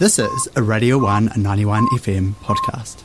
This 0.00 0.18
is 0.18 0.48
a 0.56 0.62
Radio 0.62 0.96
1 0.96 1.32
91 1.36 1.86
FM 1.98 2.32
podcast. 2.36 3.02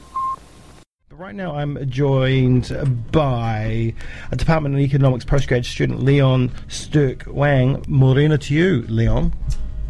Right 1.12 1.36
now, 1.36 1.54
I'm 1.54 1.90
joined 1.90 2.72
by 3.12 3.94
a 4.32 4.36
Department 4.38 4.76
of 4.76 4.80
Economics 4.80 5.26
postgrad 5.26 5.66
student, 5.66 6.04
Leon 6.04 6.54
Sturk 6.70 7.24
Wang. 7.28 7.84
Morena 7.90 8.38
to 8.38 8.54
you, 8.54 8.84
Leon. 8.88 9.34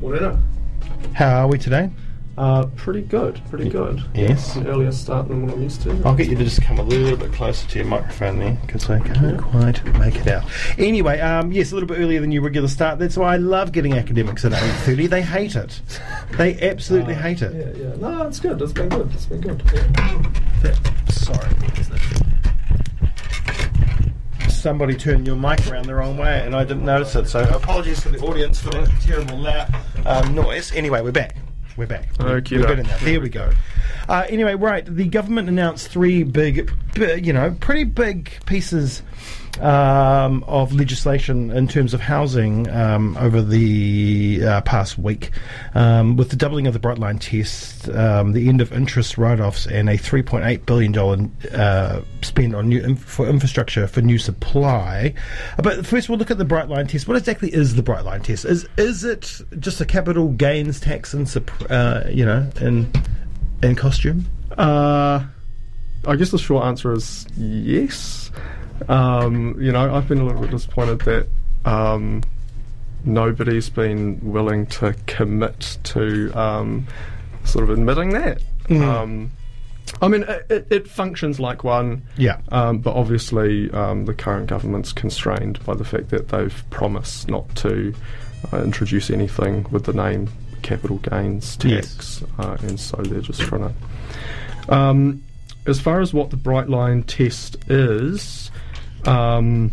Morena. 0.02 0.41
How 1.13 1.44
are 1.44 1.47
we 1.47 1.60
today? 1.60 1.91
Uh, 2.38 2.66
pretty 2.75 3.02
good, 3.02 3.39
pretty 3.50 3.70
good. 3.70 4.04
Yes. 4.14 4.57
An 4.57 4.68
earlier 4.68 4.91
start 4.91 5.30
than 5.30 5.46
what 5.46 5.55
I'm 5.55 5.62
used 5.64 5.82
to. 5.84 6.02
I'll 6.04 6.16
get 6.16 6.28
you 6.28 6.36
to 6.36 6.44
just 6.44 6.62
come 6.62 6.80
a 6.80 6.84
little 6.84 7.16
bit 7.18 7.32
closer 7.32 7.66
to 7.70 7.80
your 7.80 7.88
microphone 7.88 8.39
there 8.39 8.58
because 8.66 8.89
I 8.89 9.00
can't 9.00 9.41
quite 9.41 9.84
make 10.00 10.16
it 10.16 10.27
out. 10.27 10.44
Anyway, 10.77 11.20
um, 11.21 11.54
yes, 11.54 11.71
a 11.71 11.76
little 11.76 11.88
bit 11.88 11.98
earlier 11.98 12.20
than 12.20 12.34
your 12.34 12.41
regular 12.41 12.68
start. 12.68 13.00
That's 13.00 13.16
why 13.16 13.36
I 13.36 13.38
love 13.38 13.71
getting 13.71 13.94
academics 13.94 14.44
at 14.44 14.52
8.30. 14.52 15.09
They 15.09 15.21
hate 15.21 15.55
it. 15.55 15.82
They 16.38 16.59
absolutely 16.59 17.13
hate 17.13 17.41
it. 17.41 17.54
Yeah, 17.54 17.88
yeah. 17.88 17.95
No, 17.95 18.27
it's 18.27 18.41
good. 18.41 18.62
It's 18.62 18.73
been 18.73 18.90
good. 18.90 19.09
It's 19.13 19.27
been 19.27 19.40
good. 19.40 19.63
Yeah. 20.62 20.76
Sorry. 21.09 21.49
Somebody 24.49 24.95
turned 24.95 25.27
your 25.27 25.36
mic 25.36 25.66
around 25.67 25.86
the 25.86 25.94
wrong 25.94 26.17
way 26.17 26.41
and 26.41 26.55
I 26.55 26.66
didn't 26.66 26.86
notice 26.86 27.16
it. 27.16 27.27
So 27.27 27.44
apologies 27.44 28.02
to 28.02 28.09
the 28.09 28.20
audience 28.26 28.59
for 28.59 28.72
that 28.72 28.90
terrible 28.99 29.38
loud 29.38 29.73
um, 30.05 30.34
noise. 30.34 30.73
Anyway, 30.73 31.02
we're 31.02 31.12
back. 31.12 31.36
We're 31.77 31.88
back. 31.88 32.07
We're- 32.20 32.34
Okey 32.35 32.57
We're 32.59 32.73
enough. 32.73 33.02
There 33.02 33.20
we 33.20 33.29
go. 33.29 33.52
Uh, 34.07 34.25
anyway, 34.29 34.55
right. 34.55 34.85
The 34.85 35.07
government 35.07 35.49
announced 35.49 35.89
three 35.89 36.23
big, 36.23 36.71
you 36.98 37.34
know, 37.34 37.55
pretty 37.59 37.84
big 37.84 38.31
pieces 38.45 39.01
um, 39.62 40.44
of 40.48 40.73
legislation 40.73 41.52
in 41.52 41.68
terms 41.68 41.94
of 41.94 42.02
housing 42.02 42.70
um, 42.70 43.16
over 43.18 43.41
the 43.41 44.41
uh, 44.46 44.62
past 44.62 44.98
week, 44.98 45.32
um, 45.73 46.16
with 46.16 46.30
the 46.30 46.36
doubling 46.36 46.68
of 46.68 46.73
the 46.73 46.80
bright 46.80 46.98
line 46.98 47.20
test, 47.20 47.90
um, 47.90 48.34
the 48.34 48.49
end 48.49 48.62
of 48.62 48.72
interest 48.72 49.18
write-offs, 49.18 49.66
and 49.68 49.90
a 49.90 49.98
3.8 49.98 50.66
billion 50.66 50.91
dollar 50.91 51.18
uh, 51.54 52.02
spend 52.21 52.55
on 52.55 52.70
new 52.70 52.82
inf- 52.84 53.04
for 53.04 53.27
infrastructure 53.27 53.88
for 53.88 54.02
new 54.02 54.18
supply. 54.18 55.13
Uh, 55.57 55.62
But 55.62 55.85
first, 55.85 56.10
we'll 56.10 56.18
look 56.18 56.32
at 56.32 56.38
the 56.38 56.46
bright 56.46 56.70
line 56.70 56.88
test. 56.88 57.07
What 57.07 57.18
exactly 57.18 57.54
is 57.54 57.76
the 57.76 57.84
bright 57.84 58.05
line 58.05 58.22
test? 58.22 58.46
Is 58.46 58.68
is 58.77 59.04
it 59.04 59.41
just 59.60 59.82
a 59.82 59.85
capital 59.85 60.29
gains 60.29 60.79
tax 60.79 61.13
in 61.13 61.26
uh, 61.70 62.04
you 62.10 62.26
know 62.26 62.49
in 62.62 62.91
in 63.63 63.76
costume? 63.76 64.25
Uh, 64.57 65.24
I 66.07 66.16
guess 66.16 66.31
the 66.31 66.38
short 66.38 66.66
answer 66.66 66.94
is 66.94 67.25
yes. 67.38 68.31
Um, 68.88 69.56
you 69.62 69.72
know, 69.72 69.94
I've 69.95 70.07
been 70.07 70.19
a 70.19 70.25
little 70.25 70.41
bit 70.41 70.51
disappointed 70.51 71.00
that 71.01 71.28
um, 71.66 72.22
nobody's 73.03 73.69
been 73.69 74.19
willing 74.22 74.66
to 74.67 74.95
commit 75.07 75.78
to 75.84 76.31
um, 76.34 76.88
sort 77.44 77.63
of 77.63 77.69
admitting 77.72 78.09
that. 78.09 78.41
Um, 78.69 79.31
I 80.01 80.07
mean, 80.07 80.23
it, 80.50 80.67
it, 80.72 80.88
functions 80.88 81.40
like 81.40 81.63
one. 81.63 82.01
Yeah. 82.17 82.40
Um, 82.51 82.79
but 82.79 82.95
obviously, 82.95 83.72
um, 83.72 84.06
the 84.06 84.13
current 84.13 84.47
government's 84.47 84.91
constrained 84.91 85.63
by 85.66 85.75
the 85.75 85.85
fact 85.85 86.09
that 86.09 86.29
they've 86.29 86.63
promised 86.72 87.29
not 87.29 87.53
to 87.57 87.94
uh, 88.51 88.63
introduce 88.63 89.09
anything 89.09 89.66
with 89.72 89.85
the 89.85 89.94
name 89.94 90.29
capital 90.63 90.97
gains 90.97 91.57
Yes. 91.63 91.95
tax, 91.95 92.23
uh, 92.39 92.57
and 92.62 92.79
so 92.79 92.97
they're 92.97 93.22
just 93.22 93.41
trying 93.41 93.73
to. 94.67 94.73
Um, 94.73 95.23
as 95.67 95.79
far 95.79 96.01
as 96.01 96.13
what 96.13 96.31
the 96.31 96.38
bright 96.38 96.69
line 96.69 97.03
test 97.03 97.57
is, 97.69 98.50
um, 99.07 99.72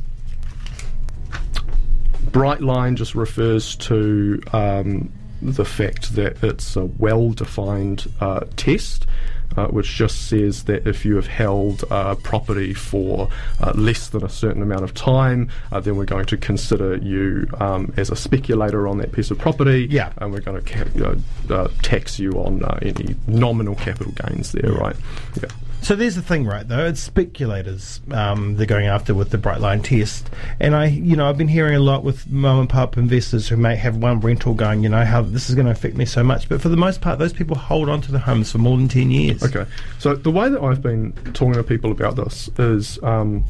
bright 2.31 2.61
line 2.63 2.97
just 2.97 3.15
refers 3.15 3.77
to 3.77 4.41
um, 4.53 5.13
the 5.41 5.65
fact 5.65 6.15
that 6.17 6.43
it's 6.43 6.77
a 6.77 6.85
well-defined 6.85 8.11
uh, 8.21 8.41
test. 8.57 9.07
Uh, 9.55 9.67
which 9.67 9.97
just 9.97 10.29
says 10.31 10.65
that 10.65 10.87
if 10.89 11.05
you 11.05 11.15
have 11.15 11.27
held 11.27 11.85
uh, 11.91 12.15
property 12.15 12.73
for 12.73 13.29
uh, 13.61 13.71
less 13.75 14.09
than 14.09 14.25
a 14.25 14.29
certain 14.31 14.63
amount 14.63 14.83
of 14.83 14.95
time, 14.95 15.47
uh, 15.73 15.79
then 15.79 15.95
we're 15.95 16.07
going 16.07 16.25
to 16.25 16.39
consider 16.39 16.97
you 16.97 17.47
um, 17.61 17.93
as 17.99 18.09
a 18.09 18.17
speculator 18.17 18.89
on 18.89 18.97
that 18.97 19.13
piece 19.13 19.31
of 19.31 19.39
property, 19.39 19.87
Yeah. 19.91 20.11
and 20.17 20.33
we're 20.33 20.41
going 20.41 20.63
to 20.65 20.73
ca- 20.73 21.05
uh, 21.05 21.55
uh, 21.55 21.69
tax 21.83 22.19
you 22.19 22.31
on 22.43 22.65
uh, 22.65 22.79
any 22.81 23.15
nominal 23.27 23.75
capital 23.75 24.15
gains 24.27 24.53
there, 24.53 24.73
right? 24.73 24.97
Yeah. 25.43 25.51
So 25.83 25.97
there's 25.97 26.15
the 26.15 26.23
thing, 26.23 26.47
right? 26.47 26.67
Though 26.67 26.87
it's 26.87 27.01
speculators 27.01 28.01
um, 28.13 28.55
they're 28.55 28.67
going 28.67 28.87
after 28.87 29.15
with 29.15 29.31
the 29.31 29.39
bright 29.39 29.61
line 29.61 29.83
test, 29.83 30.31
and 30.61 30.77
I, 30.77 30.87
you 30.87 31.17
know, 31.17 31.29
I've 31.29 31.37
been 31.37 31.49
hearing 31.49 31.75
a 31.75 31.81
lot 31.81 32.05
with 32.05 32.31
mom 32.31 32.61
and 32.61 32.69
pop 32.69 32.97
investors 32.97 33.49
who 33.49 33.57
may 33.57 33.75
have 33.75 33.97
one 33.97 34.21
rental 34.21 34.55
going, 34.55 34.85
you 34.85 34.89
know, 34.89 35.05
how 35.05 35.23
this 35.23 35.49
is 35.49 35.57
going 35.57 35.67
to 35.67 35.73
affect 35.73 35.97
me 35.97 36.05
so 36.05 36.23
much. 36.23 36.49
But 36.49 36.63
for 36.63 36.69
the 36.69 36.77
most 36.77 37.01
part, 37.01 37.19
those 37.19 37.33
people 37.33 37.57
hold 37.57 37.89
on 37.89 38.01
to 38.03 38.13
the 38.13 38.21
homes 38.21 38.53
for 38.53 38.59
more 38.59 38.77
than 38.77 38.87
ten 38.87 39.11
years. 39.11 39.43
Okay, 39.43 39.69
so 39.99 40.15
the 40.15 40.31
way 40.31 40.49
that 40.49 40.63
I've 40.63 40.83
been 40.83 41.13
talking 41.35 41.55
to 41.55 41.65
people 41.65 41.91
about 41.91 42.15
this 42.15 42.49
is 42.59 43.03
um, 43.03 43.45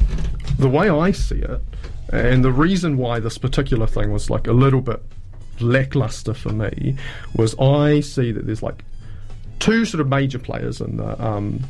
the 0.57 0.67
way 0.67 0.89
I 0.89 1.11
see 1.11 1.37
it, 1.37 1.61
and 2.11 2.43
the 2.43 2.51
reason 2.51 2.97
why 2.97 3.19
this 3.19 3.37
particular 3.37 3.85
thing 3.85 4.11
was 4.11 4.31
like 4.31 4.47
a 4.47 4.53
little 4.53 4.81
bit 4.81 5.03
lackluster 5.59 6.33
for 6.33 6.49
me 6.49 6.95
was 7.35 7.57
I 7.59 7.99
see 7.99 8.31
that 8.31 8.47
there's 8.47 8.63
like 8.63 8.83
two 9.59 9.85
sort 9.85 10.01
of 10.01 10.09
major 10.09 10.39
players 10.39 10.81
in 10.81 10.97
the 10.97 11.23
um, 11.23 11.63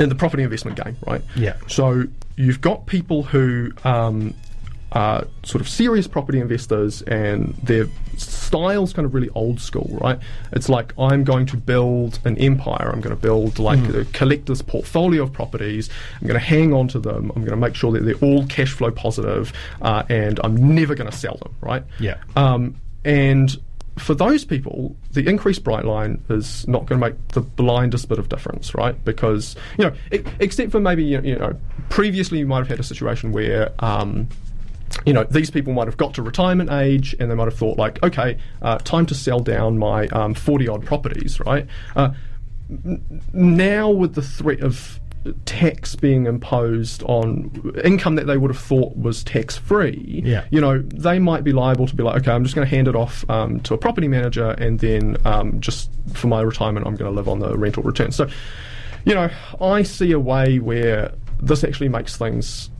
in 0.00 0.08
the 0.08 0.14
property 0.14 0.42
investment 0.42 0.82
game, 0.82 0.96
right? 1.06 1.22
Yeah. 1.36 1.56
So 1.68 2.04
you've 2.36 2.60
got 2.60 2.86
people 2.86 3.22
who 3.22 3.72
um, 3.84 4.34
are 4.92 5.26
sort 5.42 5.60
of 5.60 5.68
serious 5.68 6.06
property 6.06 6.40
investors, 6.40 7.02
and 7.02 7.54
their 7.62 7.86
style's 8.16 8.92
kind 8.92 9.04
of 9.06 9.14
really 9.14 9.30
old 9.30 9.60
school, 9.60 9.88
right? 10.00 10.18
It's 10.52 10.68
like 10.68 10.92
I'm 10.98 11.24
going 11.24 11.46
to 11.46 11.56
build 11.56 12.20
an 12.24 12.38
empire. 12.38 12.90
I'm 12.92 13.00
going 13.00 13.14
to 13.14 13.20
build 13.20 13.58
like 13.58 13.80
a 13.88 14.04
collector's 14.06 14.62
portfolio 14.62 15.24
of 15.24 15.32
properties. 15.32 15.90
I'm 16.20 16.28
going 16.28 16.38
to 16.38 16.46
hang 16.46 16.72
on 16.72 16.88
to 16.88 17.00
them. 17.00 17.32
I'm 17.34 17.42
going 17.42 17.50
to 17.50 17.56
make 17.56 17.74
sure 17.74 17.92
that 17.92 18.04
they're 18.04 18.14
all 18.16 18.46
cash 18.46 18.72
flow 18.72 18.90
positive, 18.90 19.52
uh, 19.82 20.04
and 20.08 20.40
I'm 20.44 20.74
never 20.74 20.94
going 20.94 21.10
to 21.10 21.16
sell 21.16 21.36
them, 21.36 21.54
right? 21.60 21.82
Yeah. 21.98 22.18
Um, 22.36 22.76
and 23.04 23.56
for 23.96 24.14
those 24.14 24.44
people, 24.44 24.96
the 25.12 25.28
increased 25.28 25.62
bright 25.62 25.84
line 25.84 26.22
is 26.28 26.66
not 26.66 26.86
going 26.86 27.00
to 27.00 27.06
make 27.08 27.28
the 27.28 27.40
blindest 27.40 28.08
bit 28.08 28.18
of 28.18 28.28
difference, 28.28 28.74
right? 28.74 29.02
Because 29.04 29.56
you 29.78 29.84
know, 29.84 29.94
e- 30.12 30.24
except 30.40 30.72
for 30.72 30.80
maybe 30.80 31.04
you 31.04 31.38
know, 31.38 31.56
previously 31.90 32.38
you 32.38 32.46
might 32.46 32.58
have 32.58 32.68
had 32.68 32.80
a 32.80 32.84
situation 32.84 33.32
where. 33.32 33.72
Um, 33.78 34.28
you 35.06 35.12
know, 35.12 35.24
these 35.24 35.50
people 35.50 35.72
might 35.72 35.88
have 35.88 35.96
got 35.96 36.14
to 36.14 36.22
retirement 36.22 36.70
age 36.70 37.16
and 37.18 37.28
they 37.28 37.34
might 37.34 37.46
have 37.46 37.56
thought, 37.56 37.76
like, 37.76 38.00
okay, 38.04 38.38
uh, 38.62 38.78
time 38.78 39.06
to 39.06 39.14
sell 39.14 39.40
down 39.40 39.76
my 39.76 40.06
40 40.34 40.68
odd 40.68 40.86
properties, 40.86 41.40
right? 41.40 41.66
Uh, 41.96 42.10
now, 43.32 43.90
with 43.90 44.14
the 44.14 44.22
threat 44.22 44.60
of 44.60 45.00
tax 45.46 45.96
being 45.96 46.26
imposed 46.26 47.02
on 47.04 47.72
income 47.84 48.14
that 48.16 48.26
they 48.26 48.36
would 48.36 48.50
have 48.50 48.60
thought 48.60 48.96
was 48.96 49.24
tax 49.24 49.56
free, 49.56 50.22
Yeah. 50.24 50.44
you 50.50 50.60
know, 50.60 50.78
they 50.80 51.18
might 51.18 51.44
be 51.44 51.52
liable 51.52 51.86
to 51.86 51.94
be 51.96 52.02
like, 52.02 52.16
okay, 52.22 52.30
I'm 52.32 52.42
just 52.44 52.54
going 52.54 52.66
to 52.68 52.74
hand 52.74 52.88
it 52.88 52.94
off 52.96 53.28
um, 53.30 53.60
to 53.60 53.74
a 53.74 53.78
property 53.78 54.08
manager, 54.08 54.50
and 54.50 54.78
then 54.80 55.16
um, 55.24 55.60
just 55.60 55.90
for 56.12 56.26
my 56.26 56.40
retirement, 56.42 56.86
I'm 56.86 56.94
going 56.96 57.10
to 57.10 57.14
live 57.16 57.28
on 57.28 57.38
the 57.38 57.56
rental 57.56 57.82
return. 57.82 58.12
So, 58.12 58.28
you 59.04 59.14
know, 59.14 59.30
I 59.60 59.82
see 59.82 60.12
a 60.12 60.20
way 60.20 60.58
where 60.58 61.12
this 61.40 61.64
actually 61.64 61.88
makes 61.88 62.16
things 62.16 62.70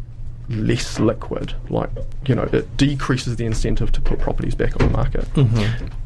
less 0.49 0.99
liquid. 0.99 1.55
Like, 1.71 1.91
you 2.27 2.35
know, 2.35 2.49
it 2.53 2.77
decreases 2.77 3.37
the 3.37 3.45
incentive 3.47 3.93
to 3.93 4.01
put 4.01 4.19
properties 4.19 4.55
back 4.55 4.81
on 4.81 4.87
the 4.87 4.97
market. 4.97 5.27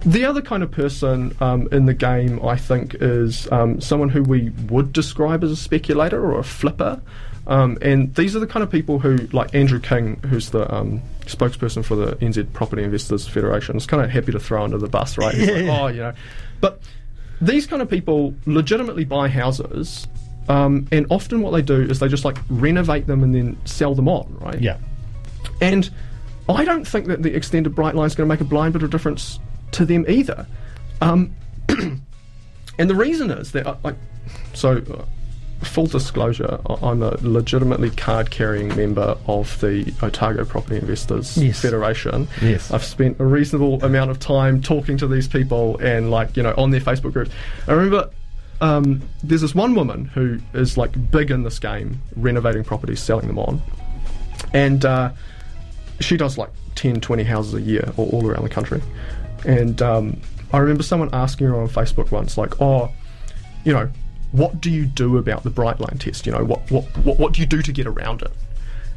The 0.00 0.24
other 0.24 0.42
kind 0.42 0.62
of 0.62 0.70
person 0.70 1.36
um, 1.40 1.68
in 1.72 1.86
the 1.86 1.94
game, 1.94 2.44
I 2.44 2.56
think, 2.56 2.94
is 3.00 3.50
um, 3.50 3.80
someone 3.80 4.08
who 4.08 4.22
we 4.22 4.50
would 4.68 4.92
describe 4.92 5.42
as 5.42 5.50
a 5.50 5.56
speculator 5.56 6.22
or 6.22 6.38
a 6.38 6.44
flipper. 6.44 7.00
Um, 7.46 7.78
and 7.80 8.14
these 8.14 8.36
are 8.36 8.40
the 8.40 8.46
kind 8.46 8.62
of 8.62 8.70
people 8.70 8.98
who, 8.98 9.16
like 9.32 9.54
Andrew 9.54 9.80
King, 9.80 10.16
who's 10.28 10.50
the 10.50 10.72
um, 10.72 11.02
spokesperson 11.22 11.84
for 11.84 11.96
the 11.96 12.14
NZ 12.16 12.52
Property 12.52 12.82
Investors 12.82 13.26
Federation, 13.26 13.76
is 13.76 13.86
kind 13.86 14.04
of 14.04 14.10
happy 14.10 14.32
to 14.32 14.40
throw 14.40 14.62
under 14.62 14.78
the 14.78 14.88
bus, 14.88 15.16
right? 15.16 15.34
He's 15.34 15.50
like, 15.50 15.64
oh, 15.80 15.86
you 15.88 16.00
know. 16.00 16.12
But 16.60 16.82
these 17.40 17.66
kind 17.66 17.80
of 17.80 17.88
people 17.88 18.34
legitimately 18.46 19.04
buy 19.04 19.28
houses, 19.28 20.06
um, 20.48 20.86
and 20.92 21.06
often 21.10 21.40
what 21.42 21.52
they 21.52 21.62
do 21.62 21.82
is 21.82 21.98
they 22.00 22.08
just 22.08 22.24
like 22.24 22.38
renovate 22.48 23.06
them 23.06 23.22
and 23.22 23.34
then 23.34 23.56
sell 23.64 23.94
them 23.94 24.08
on, 24.08 24.36
right? 24.40 24.60
Yeah. 24.60 24.78
And 25.60 25.88
I 26.48 26.64
don't 26.64 26.86
think 26.86 27.06
that 27.06 27.22
the 27.22 27.34
extended 27.34 27.74
bright 27.74 27.94
line 27.94 28.06
is 28.06 28.14
going 28.14 28.28
to 28.28 28.32
make 28.32 28.40
a 28.40 28.44
blind 28.44 28.72
bit 28.72 28.82
of 28.82 28.90
difference 28.90 29.38
to 29.72 29.84
them 29.84 30.04
either. 30.08 30.46
Um, 31.00 31.34
and 32.78 32.90
the 32.90 32.94
reason 32.94 33.30
is 33.30 33.52
that, 33.52 33.66
uh, 33.66 33.76
like, 33.84 33.96
so 34.54 34.76
uh, 34.78 35.04
full 35.64 35.86
disclosure, 35.86 36.58
I- 36.68 36.74
I'm 36.86 37.02
a 37.02 37.16
legitimately 37.20 37.90
card 37.90 38.30
carrying 38.30 38.68
member 38.76 39.16
of 39.26 39.60
the 39.60 39.92
Otago 40.02 40.44
Property 40.44 40.76
Investors 40.76 41.36
Yes. 41.36 41.60
Federation. 41.60 42.28
Yes. 42.40 42.70
I've 42.70 42.84
spent 42.84 43.20
a 43.20 43.24
reasonable 43.24 43.82
amount 43.84 44.10
of 44.10 44.18
time 44.18 44.62
talking 44.62 44.96
to 44.98 45.06
these 45.06 45.28
people 45.28 45.76
and, 45.78 46.10
like, 46.10 46.36
you 46.36 46.42
know, 46.42 46.54
on 46.56 46.70
their 46.70 46.80
Facebook 46.80 47.12
groups. 47.12 47.30
I 47.66 47.72
remember. 47.72 48.10
Um, 48.60 49.02
there's 49.22 49.42
this 49.42 49.54
one 49.54 49.74
woman 49.74 50.06
who 50.06 50.38
is 50.52 50.76
like 50.76 51.10
big 51.10 51.30
in 51.30 51.44
this 51.44 51.58
game, 51.58 52.00
renovating 52.16 52.64
properties, 52.64 53.00
selling 53.00 53.26
them 53.26 53.38
on, 53.38 53.62
and 54.52 54.84
uh, 54.84 55.12
she 56.00 56.16
does 56.16 56.38
like 56.38 56.50
10, 56.74 57.00
20 57.00 57.24
houses 57.24 57.54
a 57.54 57.60
year 57.60 57.92
all, 57.96 58.08
all 58.10 58.26
around 58.26 58.42
the 58.42 58.48
country. 58.48 58.82
And 59.44 59.80
um, 59.82 60.20
I 60.52 60.58
remember 60.58 60.82
someone 60.82 61.10
asking 61.12 61.46
her 61.46 61.60
on 61.60 61.68
Facebook 61.68 62.10
once, 62.10 62.36
like, 62.36 62.60
"Oh, 62.60 62.90
you 63.64 63.72
know, 63.72 63.88
what 64.32 64.60
do 64.60 64.70
you 64.70 64.86
do 64.86 65.18
about 65.18 65.44
the 65.44 65.50
bright 65.50 65.80
line 65.80 65.98
test? 65.98 66.26
You 66.26 66.32
know, 66.32 66.44
what 66.44 66.68
what 66.70 66.84
what, 66.98 67.18
what 67.18 67.32
do 67.34 67.40
you 67.40 67.46
do 67.46 67.62
to 67.62 67.72
get 67.72 67.86
around 67.86 68.22
it?" 68.22 68.32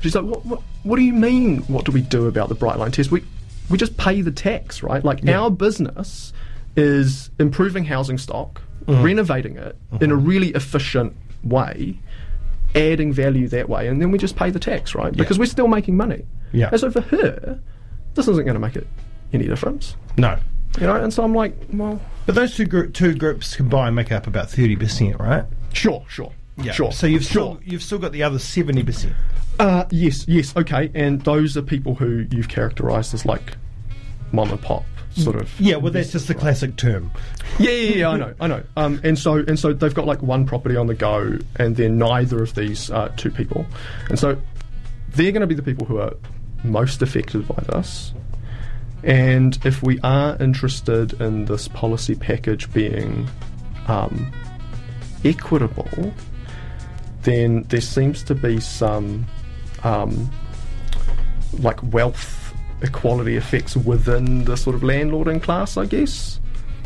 She's 0.02 0.16
like, 0.16 0.26
"What 0.26 0.46
what 0.46 0.62
what 0.84 0.96
do 0.96 1.04
you 1.04 1.14
mean? 1.14 1.60
What 1.64 1.86
do 1.86 1.92
we 1.92 2.02
do 2.02 2.28
about 2.28 2.50
the 2.50 2.56
bright 2.56 2.80
line 2.80 2.92
test? 2.92 3.12
We 3.12 3.24
we 3.70 3.78
just 3.78 3.98
pay 3.98 4.22
the 4.22 4.32
tax, 4.32 4.82
right? 4.82 5.04
Like 5.04 5.28
our 5.28 5.52
business 5.52 6.34
is 6.76 7.30
improving 7.40 7.86
housing 7.86 8.18
stock, 8.18 8.62
Mm-hmm. 8.86 9.04
renovating 9.04 9.58
it 9.58 9.78
in 10.00 10.12
a 10.12 10.16
really 10.16 10.50
efficient 10.50 11.16
way." 11.44 12.00
Adding 12.74 13.12
value 13.12 13.50
that 13.50 13.68
way, 13.68 13.90
and 13.90 14.02
then 14.02 14.12
we 14.12 14.18
just 14.18 14.38
pay 14.38 14.50
the 14.50 14.60
tax, 14.60 14.96
right? 14.96 15.12
Because 15.12 15.38
we're 15.38 15.46
still 15.46 15.68
making 15.68 15.98
money. 15.98 16.26
Yeah. 16.54 16.70
And 16.72 16.80
so 16.80 16.90
for 16.90 17.02
her, 17.02 17.60
this 18.14 18.30
isn't 18.30 18.46
going 18.46 18.54
to 18.54 18.62
make 18.62 18.78
it 18.78 18.88
any 19.34 19.46
difference. 19.46 19.98
No. 20.18 20.40
You 20.80 20.88
know, 20.88 20.96
and 20.96 21.14
so 21.14 21.22
I'm 21.22 21.36
like, 21.36 21.54
well, 21.74 22.00
But 22.26 22.36
those 22.36 22.56
two 22.56 22.64
group, 22.64 22.94
two 22.94 23.14
groups 23.14 23.58
combined 23.58 23.96
make 23.98 24.10
up 24.10 24.26
about 24.26 24.50
thirty 24.50 24.78
percent, 24.78 25.20
right? 25.20 25.44
sure, 25.74 26.06
sure, 26.08 26.32
yeah. 26.58 26.72
sure. 26.72 26.94
So 26.94 27.08
you've 27.08 27.24
sure. 27.24 27.58
still 27.58 27.60
you've 27.66 27.84
still 27.84 28.00
got 28.00 28.14
the 28.14 28.24
other 28.24 28.40
seventy 28.40 28.84
percent. 28.84 29.16
Uh, 29.60 29.84
yes, 29.92 30.26
yes, 30.30 30.56
okay. 30.56 30.90
And 30.96 31.22
those 31.24 31.58
are 31.58 31.62
people 31.62 31.96
who 31.96 32.26
you've 32.32 32.48
characterised 32.48 33.14
as 33.14 33.26
like 33.26 33.58
mom 34.32 34.50
and 34.50 34.62
pop 34.62 34.86
sort 35.16 35.36
of. 35.36 35.60
Yeah, 35.60 35.76
well, 35.76 35.92
that's 35.92 36.12
just 36.12 36.28
the 36.28 36.36
classic 36.36 36.76
term. 36.78 37.12
Yeah, 37.60 37.72
yeah, 37.72 37.96
yeah. 37.96 38.10
I 38.10 38.18
know, 38.18 38.34
I 38.40 38.48
know. 38.48 38.64
Um, 38.78 39.02
and 39.04 39.18
so 39.18 39.36
and 39.36 39.58
so 39.60 39.74
they've 39.74 39.94
got 39.94 40.06
like 40.06 40.22
one 40.22 40.46
property 40.46 40.76
on 40.76 40.88
the 40.88 40.96
go, 40.96 41.38
and 41.58 41.76
they're 41.76 41.90
neither 41.90 42.42
of 42.42 42.56
these 42.56 42.90
uh, 42.92 43.12
two 43.18 43.32
people, 43.32 43.66
and 44.10 44.18
so 44.18 44.38
they're 45.10 45.32
going 45.32 45.42
to 45.42 45.48
be 45.48 45.56
the 45.56 45.64
people 45.64 45.86
who 45.86 46.00
are 46.00 46.14
most 46.64 47.02
affected 47.02 47.48
by 47.48 47.64
this. 47.70 48.14
And 49.04 49.58
if 49.66 49.82
we 49.82 50.00
are 50.02 50.38
interested 50.42 51.20
in 51.20 51.46
this 51.46 51.68
policy 51.68 52.16
package 52.16 52.72
being 52.72 53.28
um, 53.88 54.32
equitable, 55.26 56.14
then 57.24 57.64
there 57.70 57.82
seems 57.82 58.24
to 58.24 58.36
be 58.36 58.60
some 58.60 59.26
um, 59.84 60.30
like 61.60 61.82
wealth 61.92 62.41
equality 62.82 63.36
effects 63.36 63.76
within 63.76 64.46
the 64.46 64.58
sort 64.58 64.76
of 64.76 64.82
landlording 64.82 65.42
class, 65.42 65.78
I 65.78 65.86
guess. 65.86 66.40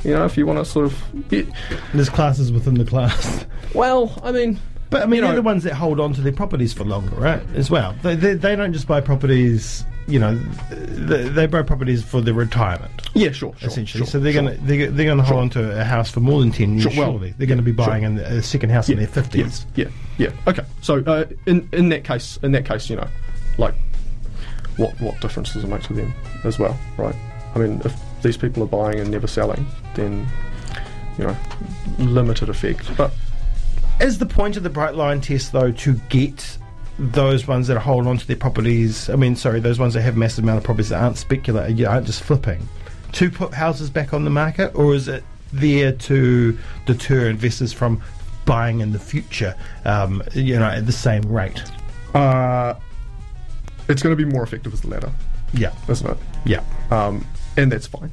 You 0.04 0.12
know, 0.14 0.26
if 0.26 0.38
you 0.38 0.46
want 0.46 0.60
to 0.60 0.66
sort 0.66 0.86
of. 0.88 1.32
y- 1.32 1.48
There's 1.94 2.10
classes 2.10 2.52
within 2.52 2.76
the 2.76 2.86
class. 2.86 3.46
well, 3.74 4.20
I 4.24 4.32
mean. 4.32 4.60
But 4.92 5.02
I 5.02 5.08
mean, 5.08 5.22
they're 5.22 5.34
the 5.36 5.42
ones 5.42 5.64
that 5.64 5.74
hold 5.74 6.00
on 6.00 6.14
to 6.14 6.22
their 6.22 6.32
properties 6.32 6.72
for 6.72 6.84
longer, 6.86 7.16
right? 7.16 7.42
As 7.56 7.72
well, 7.72 7.96
they 8.04 8.16
they, 8.16 8.36
they 8.36 8.56
don't 8.56 8.72
just 8.72 8.88
buy 8.88 9.02
properties. 9.02 9.84
You 10.08 10.20
know, 10.20 10.36
they, 10.70 11.28
they 11.28 11.48
buy 11.48 11.64
properties 11.64 12.04
for 12.04 12.22
their 12.22 12.36
retirement, 12.36 13.02
Yeah, 13.16 13.32
sure. 13.32 13.56
sure 13.58 13.68
essentially. 13.70 14.02
sure, 14.04 14.08
so 14.08 14.20
they're 14.20 14.32
sure. 14.34 14.44
gonna 14.44 14.58
they're, 14.62 14.92
they're 14.92 15.08
gonna 15.08 15.24
hold 15.24 15.42
on 15.42 15.50
to 15.52 15.82
a 15.82 15.84
house 15.84 16.12
for 16.12 16.20
more 16.20 16.40
than 16.40 16.52
ten 16.52 16.78
years. 16.78 16.94
Sure, 16.94 17.02
well, 17.02 17.12
surely 17.14 17.34
they're 17.40 17.48
going 17.48 17.58
to 17.58 17.64
be 17.64 17.72
buying 17.72 18.06
a 18.06 18.44
second 18.44 18.70
house 18.70 18.88
in 18.88 19.00
their 19.00 19.08
fifties. 19.08 19.66
Yeah, 19.76 19.86
yeah, 20.20 20.30
yeah. 20.30 20.52
Okay, 20.52 20.64
so 20.84 21.00
uh, 21.08 21.26
in 21.48 21.68
in 21.74 21.90
that 21.90 22.04
case, 22.04 22.38
in 22.44 22.52
that 22.52 22.66
case, 22.68 22.88
you 22.88 22.96
know, 22.98 23.08
like, 23.58 23.74
what 24.78 25.00
what 25.02 25.20
difference 25.22 25.54
does 25.54 25.64
it 25.64 25.68
make 25.68 25.84
to 25.84 25.94
them 25.94 26.14
as 26.44 26.60
well, 26.60 26.78
right? 26.98 27.16
I 27.56 27.60
mean, 27.60 27.82
if 27.86 27.94
these 28.22 28.38
people 28.38 28.64
are 28.64 28.68
buying 28.68 29.00
and 29.00 29.10
never 29.12 29.28
selling, 29.28 29.66
then 29.96 30.28
you 31.18 31.26
know, 31.26 31.38
limited 32.00 32.50
effect. 32.50 32.96
But 32.98 33.12
Is 34.02 34.18
the 34.18 34.26
point 34.26 34.58
of 34.58 34.64
the 34.64 34.70
bright 34.70 34.96
line 34.96 35.22
test 35.22 35.52
though 35.54 35.72
to 35.72 35.94
get 36.10 36.58
those 37.00 37.48
ones 37.48 37.68
that 37.68 37.78
hold 37.80 38.08
on 38.08 38.18
to 38.18 38.28
their 38.28 38.36
properties? 38.36 39.10
I 39.10 39.16
mean, 39.16 39.36
sorry, 39.36 39.60
those 39.60 39.80
ones 39.80 39.94
that 39.94 40.02
have 40.02 40.18
massive 40.18 40.44
amount 40.44 40.58
of 40.58 40.64
properties 40.64 40.90
that 40.90 41.02
aren't 41.02 41.18
speculative, 41.18 41.80
you 41.80 41.88
aren't 41.88 42.06
just 42.06 42.22
flipping, 42.24 42.68
to 43.14 43.30
put 43.30 43.54
houses 43.54 43.90
back 43.90 44.14
on 44.14 44.24
the 44.26 44.30
market, 44.30 44.74
or 44.76 44.94
is 44.94 45.08
it 45.08 45.24
there 45.54 45.94
to 45.94 46.58
deter 46.86 47.30
investors 47.30 47.72
from 47.72 48.02
buying 48.46 48.82
in 48.82 48.92
the 48.92 49.00
future? 49.00 49.56
Um, 49.86 50.22
you 50.34 50.60
know, 50.60 50.66
at 50.66 50.86
the 50.86 50.92
same 50.92 51.22
rate. 51.24 51.64
uh, 52.14 52.74
it's 53.88 54.02
going 54.04 54.16
to 54.16 54.26
be 54.26 54.30
more 54.30 54.44
effective 54.44 54.74
as 54.74 54.82
the 54.82 54.88
latter, 54.90 55.12
Yeah, 55.54 55.74
isn't 55.90 56.10
it? 56.10 56.18
yeah. 56.46 56.64
Um, 56.92 57.26
and 57.58 57.72
that's 57.72 57.88
fine. 57.88 58.12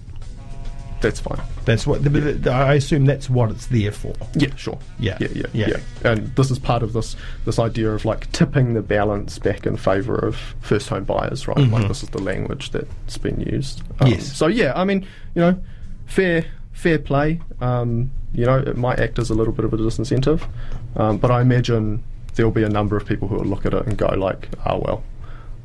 That's 1.01 1.19
fine. 1.19 1.41
That's 1.65 1.85
what 1.85 2.05
the, 2.05 2.11
the- 2.11 2.51
I 2.53 2.75
assume. 2.75 3.07
That's 3.07 3.29
what 3.29 3.51
it's 3.51 3.67
there 3.67 3.91
for. 3.91 4.15
Yeah, 4.35 4.55
sure. 4.55 4.79
Yeah, 5.01 5.17
yeah, 5.21 5.29
yeah, 5.35 5.47
yeah. 5.53 5.67
yeah, 6.05 6.11
And 6.13 6.29
this 6.37 6.49
is 6.53 6.61
part 6.61 6.85
of 6.85 6.93
this 6.93 7.17
this 7.45 7.59
idea 7.59 7.91
of 7.93 8.05
like 8.05 8.31
tipping 8.31 8.75
the 8.75 8.83
balance 8.83 9.37
back 9.41 9.67
in 9.67 9.77
favour 9.77 10.15
of 10.15 10.37
first 10.61 10.89
home 10.89 11.03
buyers, 11.03 11.49
right? 11.49 11.59
Like 11.59 11.89
this 11.89 12.05
is 12.05 12.11
the 12.11 12.23
language 12.23 12.71
that's 12.71 13.19
been 13.19 13.41
used. 13.41 13.81
Um, 13.81 13.87
Mm-hmm. 13.97 14.07
Yes. 14.13 14.37
So 14.37 14.47
yeah, 14.47 14.75
I 14.77 14.85
mean, 14.85 15.05
you 15.35 15.41
know, 15.43 15.61
fair 16.07 16.45
fair 16.71 17.01
play. 17.01 17.41
Um, 17.61 18.13
you 18.33 18.47
know, 18.47 18.59
it 18.59 18.77
might 18.77 19.01
act 19.01 19.19
as 19.19 19.29
a 19.29 19.35
little 19.35 19.53
bit 19.53 19.65
of 19.65 19.73
a 19.75 19.77
disincentive, 19.79 20.47
um, 20.95 21.19
but 21.19 21.33
I 21.33 21.41
imagine 21.43 22.05
there'll 22.37 22.53
be 22.53 22.63
a 22.63 22.69
number 22.69 22.97
of 22.97 23.05
people 23.07 23.27
who 23.27 23.35
will 23.35 23.45
look 23.45 23.67
at 23.67 23.75
it 23.75 23.87
and 23.87 23.99
go 23.99 24.07
like, 24.15 24.49
oh 24.67 24.79
well, 24.79 25.03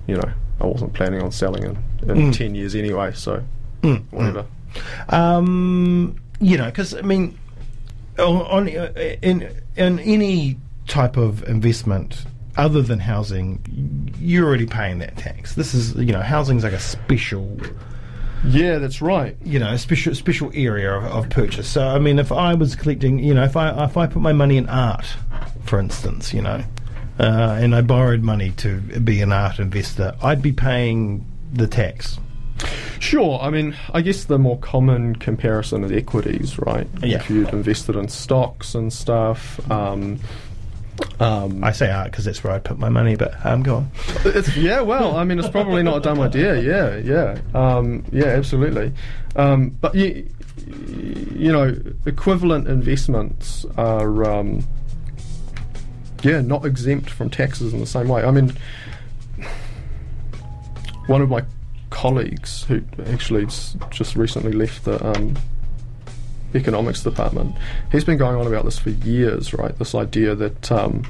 you 0.07 0.15
know, 0.15 0.29
I 0.61 0.65
wasn't 0.65 0.93
planning 0.93 1.21
on 1.21 1.31
selling 1.31 1.63
in, 1.63 1.77
in 2.09 2.17
Mm. 2.31 2.33
ten 2.33 2.55
years 2.55 2.73
anyway, 2.75 3.11
so 3.13 3.43
whatever. 4.11 4.45
Um, 5.09 6.15
you 6.39 6.57
know, 6.57 6.65
because 6.65 6.93
I 6.95 7.01
mean, 7.01 7.37
on, 8.19 8.41
on 8.47 8.67
in 8.67 9.49
in 9.75 9.99
any 9.99 10.57
type 10.87 11.17
of 11.17 11.43
investment 11.47 12.25
other 12.57 12.81
than 12.81 12.99
housing, 12.99 14.13
you're 14.19 14.45
already 14.47 14.65
paying 14.65 14.99
that 14.99 15.17
tax. 15.17 15.55
This 15.55 15.73
is 15.73 15.95
you 15.95 16.11
know, 16.13 16.21
housing's 16.21 16.63
like 16.63 16.73
a 16.73 16.79
special 16.79 17.57
Yeah, 18.45 18.77
that's 18.79 19.01
right. 19.01 19.35
you 19.43 19.59
know, 19.59 19.71
a 19.71 19.77
special 19.77 20.13
special 20.15 20.51
area 20.53 20.91
of, 20.93 21.03
of 21.05 21.29
purchase. 21.29 21.67
So 21.67 21.87
I 21.87 21.99
mean, 21.99 22.19
if 22.19 22.31
I 22.31 22.53
was 22.53 22.75
collecting, 22.75 23.19
you 23.19 23.33
know, 23.33 23.43
if 23.43 23.55
I 23.55 23.85
if 23.85 23.97
I 23.97 24.07
put 24.07 24.21
my 24.21 24.33
money 24.33 24.57
in 24.57 24.67
art, 24.69 25.05
for 25.65 25.79
instance, 25.79 26.33
you 26.33 26.41
know, 26.41 26.63
uh, 27.19 27.57
and 27.59 27.75
I 27.75 27.81
borrowed 27.81 28.21
money 28.21 28.51
to 28.57 28.77
be 28.79 29.21
an 29.21 29.31
art 29.31 29.59
investor, 29.59 30.15
I'd 30.21 30.41
be 30.41 30.51
paying 30.51 31.25
the 31.51 31.67
tax. 31.67 32.19
Sure. 32.99 33.39
I 33.39 33.49
mean, 33.49 33.75
I 33.93 34.01
guess 34.01 34.25
the 34.25 34.39
more 34.39 34.57
common 34.59 35.15
comparison 35.15 35.83
is 35.83 35.91
equities, 35.91 36.57
right? 36.59 36.87
Yeah. 37.01 37.17
If 37.17 37.29
you'd 37.29 37.49
invested 37.49 37.95
in 37.95 38.07
stocks 38.07 38.73
and 38.75 38.91
stuff. 38.91 39.59
Um, 39.71 40.19
um, 41.19 41.63
I 41.63 41.71
say 41.71 41.91
art 41.91 42.11
because 42.11 42.25
that's 42.25 42.43
where 42.43 42.53
I'd 42.53 42.63
put 42.63 42.79
my 42.79 42.89
money, 42.89 43.15
but 43.15 43.33
I'm 43.45 43.67
on. 43.69 43.89
it's, 44.25 44.55
yeah, 44.57 44.81
well, 44.81 45.15
I 45.15 45.23
mean, 45.23 45.39
it's 45.39 45.49
probably 45.49 45.83
not 45.83 45.97
a 45.97 45.99
dumb 46.01 46.19
idea. 46.19 46.59
Yeah, 46.59 46.97
yeah, 46.97 47.39
um, 47.53 48.03
yeah, 48.11 48.27
absolutely. 48.27 48.93
Um, 49.35 49.69
but 49.69 49.93
you, 49.93 50.27
you 50.65 51.51
know, 51.51 51.75
equivalent 52.05 52.67
investments 52.67 53.65
are, 53.77 54.25
um, 54.25 54.65
yeah, 56.27 56.41
not 56.41 56.65
exempt 56.65 57.09
from 57.09 57.29
taxes 57.29 57.73
in 57.73 57.79
the 57.79 57.85
same 57.85 58.07
way. 58.07 58.23
I 58.23 58.31
mean, 58.31 58.51
one 61.07 61.21
of 61.21 61.29
my 61.29 61.43
colleagues 61.89 62.63
who 62.63 62.83
actually 63.07 63.45
just 63.89 64.15
recently 64.15 64.51
left 64.51 64.83
the 64.83 65.03
um, 65.05 65.37
economics 66.53 67.01
department, 67.03 67.55
he's 67.91 68.03
been 68.03 68.17
going 68.17 68.35
on 68.35 68.45
about 68.47 68.65
this 68.65 68.77
for 68.77 68.89
years, 68.89 69.53
right? 69.53 69.77
This 69.79 69.95
idea 69.95 70.35
that 70.35 70.71
um, 70.71 71.03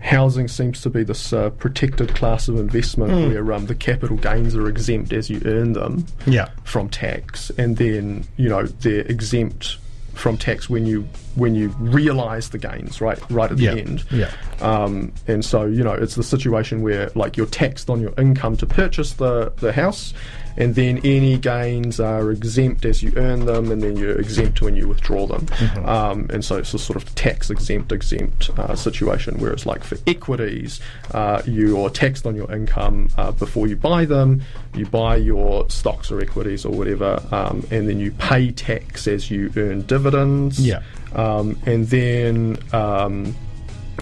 housing 0.00 0.46
seems 0.48 0.82
to 0.82 0.90
be 0.90 1.02
this 1.04 1.32
uh, 1.32 1.50
protected 1.50 2.14
class 2.14 2.48
of 2.48 2.56
investment 2.56 3.10
where 3.32 3.52
um, 3.52 3.66
the 3.66 3.74
capital 3.74 4.16
gains 4.16 4.54
are 4.54 4.68
exempt 4.68 5.12
as 5.12 5.28
you 5.30 5.40
earn 5.46 5.72
them 5.72 6.04
Yeah. 6.26 6.48
from 6.64 6.88
tax, 6.90 7.50
and 7.58 7.76
then 7.78 8.24
you 8.36 8.48
know 8.48 8.64
they're 8.66 9.06
exempt 9.06 9.78
from 10.18 10.36
tax 10.36 10.68
when 10.68 10.84
you 10.86 11.06
when 11.36 11.54
you 11.54 11.68
realise 11.78 12.48
the 12.48 12.58
gains, 12.58 13.00
right? 13.00 13.18
Right 13.30 13.50
at 13.52 13.58
Yeah. 13.58 13.74
the 13.74 13.80
end. 13.80 14.04
Yeah. 14.10 14.30
Um, 14.60 15.12
and 15.26 15.44
so 15.44 15.64
you 15.66 15.84
know 15.84 15.92
it's 15.92 16.14
the 16.16 16.22
situation 16.24 16.82
where 16.82 17.10
like 17.14 17.36
you're 17.36 17.46
taxed 17.46 17.88
on 17.88 18.00
your 18.00 18.12
income 18.18 18.56
to 18.58 18.66
purchase 18.66 19.12
the 19.14 19.52
the 19.58 19.72
house, 19.72 20.12
and 20.58 20.74
then 20.74 20.98
any 21.04 21.38
gains 21.38 22.00
are 22.00 22.30
exempt 22.32 22.84
as 22.84 23.02
you 23.02 23.12
earn 23.16 23.46
them, 23.46 23.70
and 23.70 23.80
then 23.80 23.96
you're 23.96 24.18
exempt 24.18 24.60
when 24.60 24.74
you 24.76 24.88
withdraw 24.88 25.26
them. 25.26 25.46
Mm-hmm. 25.46 25.88
Um, 25.88 26.26
and 26.30 26.44
so 26.44 26.56
it's 26.56 26.74
a 26.74 26.78
sort 26.78 26.96
of 26.96 27.14
tax 27.14 27.48
exempt 27.48 27.92
exempt 27.92 28.50
uh, 28.58 28.74
situation. 28.74 29.38
Whereas 29.38 29.64
like 29.64 29.84
for 29.84 29.96
equities, 30.06 30.80
uh, 31.14 31.42
you're 31.46 31.88
taxed 31.90 32.26
on 32.26 32.34
your 32.34 32.50
income 32.52 33.08
uh, 33.16 33.30
before 33.30 33.68
you 33.68 33.76
buy 33.76 34.04
them. 34.04 34.42
You 34.74 34.86
buy 34.86 35.16
your 35.16 35.70
stocks 35.70 36.10
or 36.10 36.20
equities 36.20 36.64
or 36.64 36.72
whatever, 36.72 37.22
um, 37.30 37.64
and 37.70 37.88
then 37.88 38.00
you 38.00 38.10
pay 38.10 38.50
tax 38.50 39.06
as 39.06 39.30
you 39.30 39.52
earn 39.56 39.82
dividends. 39.82 40.60
Yeah. 40.60 40.82
Um, 41.14 41.58
and 41.66 41.86
then 41.86 42.58
um, 42.72 43.34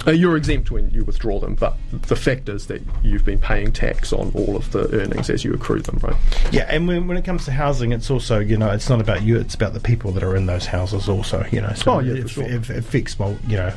uh, 0.06 0.10
you're 0.10 0.36
exempt 0.36 0.70
when 0.70 0.90
you 0.90 1.04
withdraw 1.04 1.38
them, 1.40 1.54
but 1.54 1.76
the 1.92 2.16
fact 2.16 2.48
is 2.48 2.66
that 2.66 2.82
you've 3.02 3.24
been 3.24 3.38
paying 3.38 3.72
tax 3.72 4.12
on 4.12 4.30
all 4.34 4.56
of 4.56 4.70
the 4.72 4.88
earnings 5.00 5.30
as 5.30 5.44
you 5.44 5.52
accrue 5.54 5.80
them, 5.80 5.98
right? 6.02 6.16
Yeah, 6.52 6.66
and 6.68 6.86
when, 6.86 7.06
when 7.08 7.16
it 7.16 7.24
comes 7.24 7.44
to 7.46 7.52
housing, 7.52 7.92
it's 7.92 8.10
also 8.10 8.38
you 8.38 8.56
know 8.56 8.70
it's 8.70 8.88
not 8.88 9.00
about 9.00 9.22
you; 9.22 9.38
it's 9.38 9.54
about 9.54 9.72
the 9.72 9.80
people 9.80 10.12
that 10.12 10.22
are 10.22 10.36
in 10.36 10.46
those 10.46 10.66
houses 10.66 11.08
also. 11.08 11.44
You 11.50 11.60
know, 11.60 11.72
so 11.74 11.94
Oh, 11.94 11.98
yeah, 12.00 12.14
it, 12.14 12.22
for 12.24 12.28
sure. 12.28 12.44
it, 12.44 12.70
it 12.70 12.78
affects 12.78 13.18
well, 13.18 13.36
you 13.46 13.56
know 13.56 13.72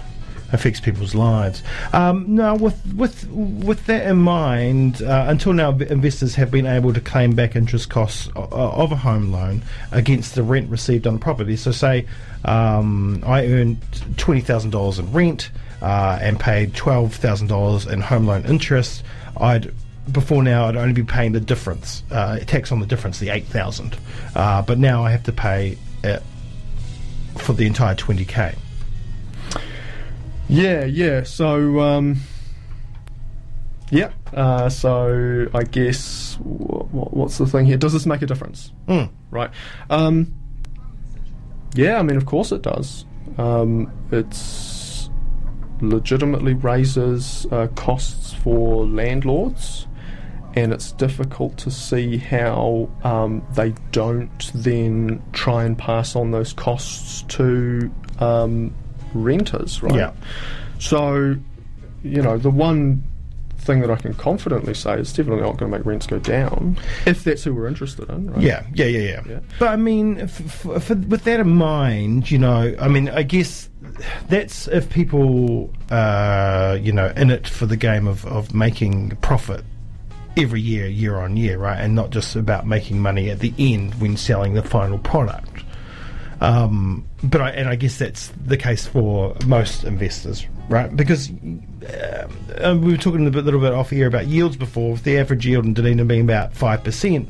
affects 0.51 0.79
people's 0.79 1.13
lives. 1.13 1.61
Um, 1.93 2.35
now, 2.35 2.55
with 2.55 2.79
with 2.95 3.29
with 3.29 3.85
that 3.85 4.07
in 4.07 4.17
mind, 4.17 5.01
uh, 5.01 5.25
until 5.27 5.53
now, 5.53 5.71
investors 5.71 6.35
have 6.35 6.51
been 6.51 6.65
able 6.65 6.93
to 6.93 7.01
claim 7.01 7.35
back 7.35 7.55
interest 7.55 7.89
costs 7.89 8.29
of 8.35 8.91
a 8.91 8.95
home 8.95 9.31
loan 9.31 9.61
against 9.91 10.35
the 10.35 10.43
rent 10.43 10.69
received 10.69 11.05
on 11.07 11.13
the 11.13 11.19
property. 11.19 11.55
So, 11.55 11.71
say 11.71 12.07
um, 12.45 13.23
I 13.25 13.45
earned 13.45 13.77
twenty 14.17 14.41
thousand 14.41 14.71
dollars 14.71 14.99
in 14.99 15.11
rent 15.13 15.51
uh, 15.81 16.19
and 16.21 16.39
paid 16.39 16.75
twelve 16.75 17.15
thousand 17.15 17.47
dollars 17.47 17.85
in 17.85 18.01
home 18.01 18.25
loan 18.25 18.45
interest. 18.45 19.03
I'd 19.37 19.73
before 20.11 20.41
now 20.41 20.67
I'd 20.67 20.75
only 20.75 20.93
be 20.93 21.03
paying 21.03 21.33
the 21.33 21.39
difference, 21.39 22.03
uh, 22.11 22.39
tax 22.39 22.71
on 22.71 22.79
the 22.79 22.85
difference, 22.85 23.19
the 23.19 23.29
eight 23.29 23.45
thousand. 23.45 23.97
Uh, 24.35 24.61
but 24.61 24.79
now 24.79 25.05
I 25.05 25.11
have 25.11 25.23
to 25.23 25.31
pay 25.31 25.77
it 26.03 26.23
for 27.37 27.53
the 27.53 27.65
entire 27.65 27.95
twenty 27.95 28.25
k. 28.25 28.55
Yeah, 30.47 30.85
yeah. 30.85 31.23
So, 31.23 31.79
um, 31.79 32.17
yeah. 33.91 34.11
Uh, 34.33 34.67
so 34.69 35.47
I 35.53 35.63
guess 35.63 36.37
what, 36.39 37.13
what's 37.13 37.37
the 37.37 37.45
thing 37.45 37.67
here? 37.67 37.77
Does 37.77 37.93
this 37.93 38.07
make 38.07 38.23
a 38.23 38.25
difference? 38.25 38.71
Mm. 38.87 39.11
Right. 39.29 39.51
Um, 39.91 40.33
yeah, 41.75 41.99
I 41.99 42.01
mean, 42.01 42.17
of 42.17 42.25
course 42.25 42.51
it 42.51 42.63
does. 42.63 43.05
Um, 43.37 43.91
it's 44.11 44.78
legitimately 45.81 46.53
raises 46.53 47.45
uh, 47.51 47.67
costs 47.75 48.33
for 48.33 48.85
landlords, 48.85 49.87
and 50.55 50.73
it's 50.73 50.91
difficult 50.93 51.57
to 51.57 51.71
see 51.71 52.17
how 52.17 52.89
um, 53.03 53.45
they 53.53 53.73
don't 53.91 54.51
then 54.53 55.21
try 55.33 55.63
and 55.63 55.77
pass 55.77 56.15
on 56.15 56.31
those 56.31 56.53
costs 56.53 57.23
to 57.29 57.91
um, 58.19 58.73
renters, 59.13 59.81
right? 59.83 59.95
Yeah. 59.95 60.13
So, 60.79 61.35
you 62.03 62.21
know, 62.21 62.37
the 62.37 62.49
one 62.49 63.03
thing 63.59 63.81
that 63.81 63.91
I 63.91 63.95
can 63.97 64.13
confidently 64.13 64.73
say 64.73 64.95
is 64.99 65.11
definitely 65.13 65.41
not 65.43 65.57
going 65.57 65.71
to 65.71 65.77
make 65.77 65.85
rents 65.85 66.07
go 66.07 66.19
down 66.19 66.77
if 67.05 67.23
that's 67.23 67.43
who 67.43 67.53
we're 67.53 67.67
interested 67.67 68.09
in, 68.09 68.31
right? 68.31 68.41
Yeah, 68.41 68.65
yeah, 68.73 68.85
yeah, 68.85 68.99
yeah. 68.99 69.21
Yeah. 69.27 69.39
But 69.59 69.69
I 69.69 69.75
mean, 69.75 70.19
f- 70.21 70.65
f- 70.65 70.83
for, 70.83 70.95
with 70.95 71.23
that 71.25 71.39
in 71.39 71.49
mind, 71.49 72.31
you 72.31 72.37
know, 72.37 72.75
I 72.79 72.87
mean, 72.87 73.09
I 73.09 73.23
guess 73.23 73.69
that's 74.27 74.67
if 74.67 74.89
people, 74.89 75.73
uh, 75.91 76.77
you 76.81 76.91
know, 76.91 77.13
in 77.15 77.29
it 77.29 77.47
for 77.47 77.65
the 77.65 77.77
game 77.77 78.07
of, 78.07 78.25
of 78.25 78.53
making 78.53 79.11
profit 79.21 79.63
every 80.37 80.61
year, 80.61 80.87
year 80.87 81.17
on 81.17 81.35
year, 81.37 81.57
right, 81.57 81.79
and 81.79 81.95
not 81.95 82.11
just 82.11 82.35
about 82.35 82.65
making 82.65 82.99
money 82.99 83.29
at 83.29 83.39
the 83.39 83.53
end 83.57 83.95
when 83.95 84.15
selling 84.15 84.53
the 84.53 84.63
final 84.63 84.97
product. 84.99 85.63
Um, 86.41 87.05
but 87.21 87.41
I, 87.41 87.49
and 87.49 87.67
I 87.67 87.75
guess 87.75 87.97
that's 87.97 88.31
the 88.45 88.55
case 88.55 88.85
for 88.87 89.35
most 89.45 89.83
investors, 89.83 90.45
right? 90.69 90.95
Because 90.95 91.29
uh, 91.83 92.29
uh, 92.63 92.77
we 92.79 92.91
were 92.91 92.97
talking 92.97 93.27
a 93.27 93.31
bit, 93.31 93.43
little 93.43 93.59
bit 93.59 93.73
off 93.73 93.89
here 93.89 94.07
about 94.07 94.27
yields 94.27 94.55
before, 94.55 94.95
the 94.97 95.17
average 95.17 95.45
yield 95.45 95.65
in 95.65 95.73
Dunedin 95.73 96.07
being 96.07 96.21
about 96.21 96.53
five 96.53 96.83
percent. 96.83 97.29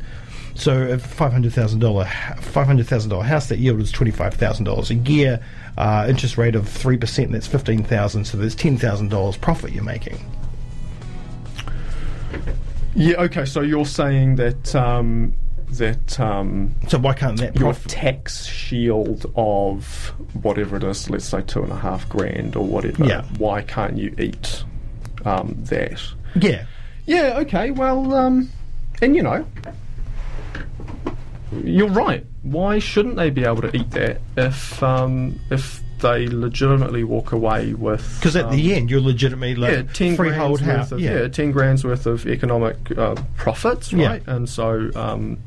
So, 0.56 0.92
a 0.92 1.00
five 1.00 1.32
hundred 1.32 1.54
thousand 1.54 1.80
dollar 1.80 2.06
five 2.42 2.68
hundred 2.68 2.88
thousand 2.88 3.10
dollar 3.12 3.24
house, 3.24 3.48
that 3.48 3.60
yield 3.60 3.80
is 3.80 3.92
twenty 3.92 4.12
five 4.12 4.34
thousand 4.34 4.66
dollars 4.66 4.92
a 4.92 4.96
year. 4.96 5.44
Uh, 5.78 6.06
interest 6.10 6.38
rate 6.38 6.56
of 6.56 6.68
three 6.68 6.98
percent, 6.98 7.32
that's 7.32 7.48
fifteen 7.48 7.84
thousand. 7.84 8.26
So 8.26 8.38
there's 8.38 8.56
ten 8.56 8.78
thousand 8.78 9.10
dollars 9.10 9.38
profit 9.38 9.72
you're 9.72 9.84
making. 9.84 10.20
Yeah. 12.94 13.22
Okay. 13.22 13.46
So 13.46 13.62
you're 13.62 13.86
saying 13.86 14.36
that 14.36 14.76
um, 14.76 15.34
that 15.78 16.20
um, 16.20 16.74
So 16.88 16.98
why 16.98 17.14
can't 17.14 17.38
that 17.40 17.56
your 17.56 17.74
profit? 17.74 17.92
tax 17.92 18.46
shield 18.46 19.32
of 19.36 20.14
whatever 20.42 20.78
it 20.78 20.84
is, 20.84 21.10
let's 21.10 21.26
say 21.26 21.42
two 21.42 21.64
and 21.64 21.72
a 21.72 21.76
half 21.78 22.08
grand 22.10 22.56
or 22.56 22.66
whatever. 22.66 23.06
Yeah. 23.06 23.24
Why 23.38 23.62
can't 23.62 23.98
you 23.98 24.14
eat 24.18 24.64
um, 25.26 25.56
that? 25.66 26.02
yeah, 26.36 26.66
Yeah. 27.06 27.38
Okay. 27.40 27.72
Well, 27.72 28.14
um, 28.14 28.50
and 29.02 29.16
you 29.16 29.24
know, 29.24 29.46
you're 31.64 31.90
right. 31.90 32.26
Why 32.44 32.80
shouldn't 32.80 33.16
they 33.16 33.30
be 33.30 33.44
able 33.44 33.62
to 33.64 33.76
eat 33.76 33.92
that 33.92 34.22
if 34.38 34.82
um, 34.84 35.40
if 35.50 35.82
they 36.00 36.28
legitimately 36.28 37.04
walk 37.04 37.32
away 37.32 37.74
with? 37.74 38.18
because 38.20 38.36
at 38.36 38.46
um, 38.46 38.56
the 38.56 38.74
end 38.76 38.90
you're 38.90 39.02
legitimately 39.02 39.56
like 39.56 39.72
yeah, 39.72 39.82
ten 39.94 40.16
freehold 40.16 40.60
grand's 40.60 40.66
house. 40.84 40.92
worth 40.92 41.00
of, 41.00 41.00
yeah. 41.02 41.28
ten 41.28 41.52
grand's 41.52 41.84
worth 41.84 42.06
of 42.06 42.26
economic 42.28 42.78
uh, 42.98 43.16
profits, 43.36 43.92
Yeah. 43.92 44.08
right? 44.10 44.24
And 44.28 44.48
so, 44.48 44.90
um, 44.96 45.40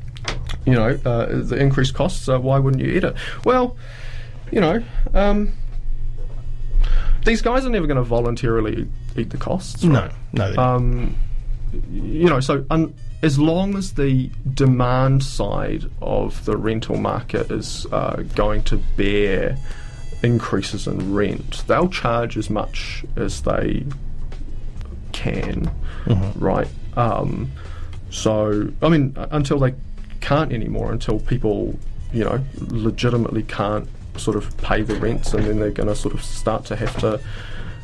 you 0.65 0.73
know, 0.73 0.97
uh, 1.05 1.25
the 1.41 1.55
increased 1.55 1.93
costs. 1.93 2.27
Uh, 2.27 2.39
why 2.39 2.59
wouldn't 2.59 2.83
you 2.83 2.91
eat 2.91 3.03
it? 3.03 3.15
Well, 3.45 3.77
you 4.51 4.61
know, 4.61 4.83
um, 5.13 5.51
these 7.25 7.41
guys 7.41 7.65
are 7.65 7.69
never 7.69 7.87
going 7.87 7.97
to 7.97 8.03
voluntarily 8.03 8.87
eat 9.15 9.29
the 9.29 9.37
costs. 9.37 9.83
No, 9.83 10.01
right? 10.01 10.11
no, 10.33 10.53
don't. 10.53 10.59
Um, 10.59 11.15
you 11.91 12.29
know, 12.29 12.39
so 12.39 12.65
un- 12.69 12.93
as 13.23 13.39
long 13.39 13.75
as 13.75 13.93
the 13.93 14.29
demand 14.53 15.23
side 15.23 15.85
of 16.01 16.43
the 16.45 16.55
rental 16.57 16.97
market 16.97 17.51
is 17.51 17.87
uh, 17.91 18.23
going 18.35 18.63
to 18.63 18.77
bear 18.97 19.57
increases 20.21 20.87
in 20.87 21.13
rent, 21.13 21.63
they'll 21.67 21.89
charge 21.89 22.37
as 22.37 22.49
much 22.49 23.03
as 23.15 23.41
they 23.41 23.85
can, 25.13 25.71
right? 26.35 26.67
Um, 26.95 27.51
so, 28.09 28.71
I 28.81 28.89
mean, 28.89 29.15
until 29.31 29.57
they 29.57 29.73
can't 30.23 30.53
anymore, 30.53 30.91
until 30.91 31.19
people, 31.19 31.77
you 32.13 32.23
know, 32.23 32.39
legitimately 32.69 33.43
can't 33.43 33.87
sort 34.17 34.37
of 34.37 34.55
pay 34.57 34.81
the 34.81 34.95
rents, 34.95 35.33
and 35.33 35.43
then 35.43 35.59
they're 35.59 35.71
going 35.71 35.89
to 35.89 35.95
sort 35.95 36.13
of 36.13 36.23
start 36.23 36.65
to 36.65 36.75
have 36.75 36.95
to, 36.99 37.19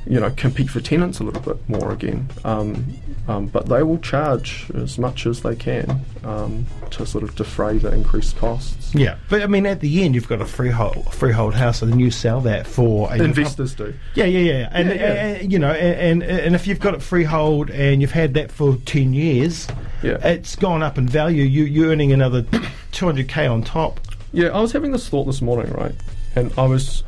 you 0.08 0.20
know, 0.20 0.30
compete 0.32 0.70
for 0.70 0.80
tenants 0.82 1.20
a 1.20 1.24
little 1.24 1.42
bit 1.42 1.70
more 1.70 1.92
again. 1.92 2.28
Um, 2.44 2.86
um, 3.28 3.46
but 3.46 3.68
they 3.68 3.84
will 3.84 4.00
charge 4.00 4.66
as 4.74 4.98
much 4.98 5.28
as 5.28 5.42
they 5.44 5.56
can 5.56 6.04
um, 6.24 6.66
to 6.92 7.06
sort 7.06 7.24
of 7.24 7.36
defray 7.36 7.78
the 7.78 7.94
increased 7.94 8.36
costs. 8.38 8.94
Yeah, 8.96 9.18
but 9.30 9.44
I 9.44 9.48
mean, 9.48 9.68
at 9.68 9.82
the 9.82 10.04
end, 10.04 10.16
you've 10.16 10.28
got 10.28 10.42
a 10.42 10.46
freehold 10.46 11.14
freehold 11.14 11.54
house, 11.54 11.84
and 11.84 11.92
then 11.92 12.00
you 12.00 12.10
sell 12.10 12.42
that 12.42 12.66
for 12.66 13.12
a 13.14 13.22
Investors 13.22 13.76
do. 13.76 13.94
Yeah, 14.16 14.26
yeah, 14.26 14.40
yeah, 14.40 14.70
and 14.72 14.90
Yeah, 14.90 14.96
yeah. 14.96 15.14
and, 15.14 15.52
you 15.52 15.60
know, 15.60 15.72
and, 15.72 16.24
and 16.24 16.32
and 16.40 16.56
if 16.56 16.66
you've 16.66 16.80
got 16.80 16.96
it 16.96 17.04
freehold 17.04 17.70
and 17.70 18.02
you've 18.02 18.12
had 18.12 18.34
that 18.34 18.52
for 18.52 18.78
ten 18.86 19.14
years, 19.14 19.68
Yeah. 20.02 20.18
it's 20.28 20.56
gone 20.56 20.82
up 20.82 20.98
in 20.98 21.08
value. 21.08 21.44
You 21.44 21.66
you're 21.66 21.90
earning 21.92 22.12
another 22.12 22.44
two 22.92 23.06
hundred 23.06 23.28
k 23.28 23.46
on 23.46 23.62
top. 23.62 24.00
Yeah, 24.32 24.48
I 24.48 24.60
was 24.60 24.72
having 24.72 24.92
this 24.92 25.08
thought 25.08 25.26
this 25.26 25.42
morning, 25.42 25.72
right? 25.74 25.94
And 26.36 26.52
I 26.58 26.66
was 26.66 27.04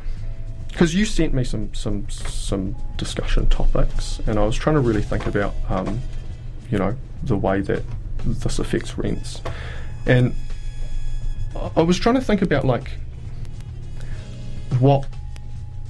because 0.72 0.94
you 0.94 1.04
sent 1.04 1.32
me 1.34 1.44
some 1.44 1.72
some 1.74 2.08
some 2.10 2.74
discussion 2.96 3.46
topics, 3.48 4.18
and 4.26 4.38
I 4.38 4.44
was 4.44 4.56
trying 4.56 4.74
to 4.76 4.80
really 4.80 5.02
think 5.02 5.26
about, 5.26 5.54
um, 5.68 6.00
you 6.70 6.78
know, 6.78 6.96
the 7.22 7.36
way 7.36 7.60
that 7.60 7.82
this 8.24 8.58
affects 8.58 8.96
rents, 8.98 9.40
and 10.06 10.34
I- 11.76 11.82
was 11.82 11.98
trying 11.98 12.14
to 12.16 12.20
think 12.20 12.42
about 12.42 12.64
like 12.64 12.90
what 14.78 15.06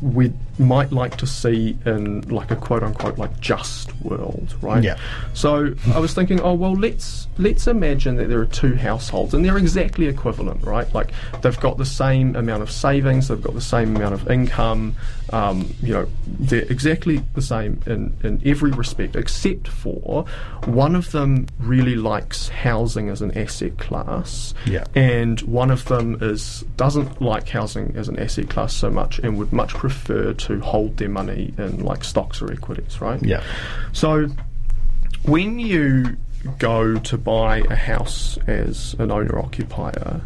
we 0.00 0.32
might 0.62 0.92
like 0.92 1.16
to 1.18 1.26
see 1.26 1.76
in 1.84 2.22
like 2.28 2.50
a 2.50 2.56
quote 2.56 2.82
unquote 2.82 3.18
like 3.18 3.38
just 3.40 3.94
world, 4.02 4.54
right? 4.62 4.82
Yeah. 4.82 4.96
So 5.34 5.74
I 5.94 5.98
was 5.98 6.14
thinking, 6.14 6.40
oh 6.40 6.54
well, 6.54 6.74
let's 6.74 7.28
let's 7.38 7.66
imagine 7.66 8.16
that 8.16 8.28
there 8.28 8.40
are 8.40 8.46
two 8.46 8.74
households 8.74 9.34
and 9.34 9.44
they're 9.44 9.58
exactly 9.58 10.06
equivalent, 10.06 10.62
right? 10.64 10.92
Like 10.94 11.12
they've 11.42 11.58
got 11.60 11.78
the 11.78 11.84
same 11.86 12.34
amount 12.36 12.62
of 12.62 12.70
savings, 12.70 13.28
they've 13.28 13.40
got 13.42 13.54
the 13.54 13.60
same 13.60 13.96
amount 13.96 14.14
of 14.14 14.30
income, 14.30 14.96
um, 15.30 15.74
you 15.82 15.92
know, 15.92 16.06
they're 16.26 16.62
exactly 16.70 17.22
the 17.34 17.42
same 17.42 17.80
in 17.86 18.14
in 18.22 18.40
every 18.44 18.70
respect, 18.70 19.16
except 19.16 19.68
for 19.68 20.24
one 20.66 20.94
of 20.94 21.10
them 21.12 21.46
really 21.58 21.96
likes 21.96 22.48
housing 22.48 23.08
as 23.08 23.22
an 23.22 23.36
asset 23.36 23.78
class, 23.78 24.54
Yeah. 24.66 24.84
and 24.94 25.40
one 25.42 25.70
of 25.70 25.84
them 25.86 26.18
is 26.20 26.64
doesn't 26.76 27.20
like 27.22 27.48
housing 27.48 27.94
as 27.96 28.08
an 28.08 28.18
asset 28.18 28.48
class 28.50 28.74
so 28.74 28.90
much 28.90 29.18
and 29.20 29.38
would 29.38 29.52
much 29.52 29.72
prefer 29.74 30.32
to 30.34 30.51
hold 30.60 30.96
their 30.96 31.08
money 31.08 31.54
in 31.58 31.84
like 31.84 32.04
stocks 32.04 32.42
or 32.42 32.52
equities, 32.52 33.00
right? 33.00 33.22
Yeah, 33.22 33.42
So 33.92 34.28
when 35.24 35.58
you 35.58 36.16
go 36.58 36.98
to 36.98 37.16
buy 37.16 37.58
a 37.70 37.76
house 37.76 38.36
as 38.46 38.94
an 38.98 39.10
owner 39.10 39.38
occupier, 39.38 40.20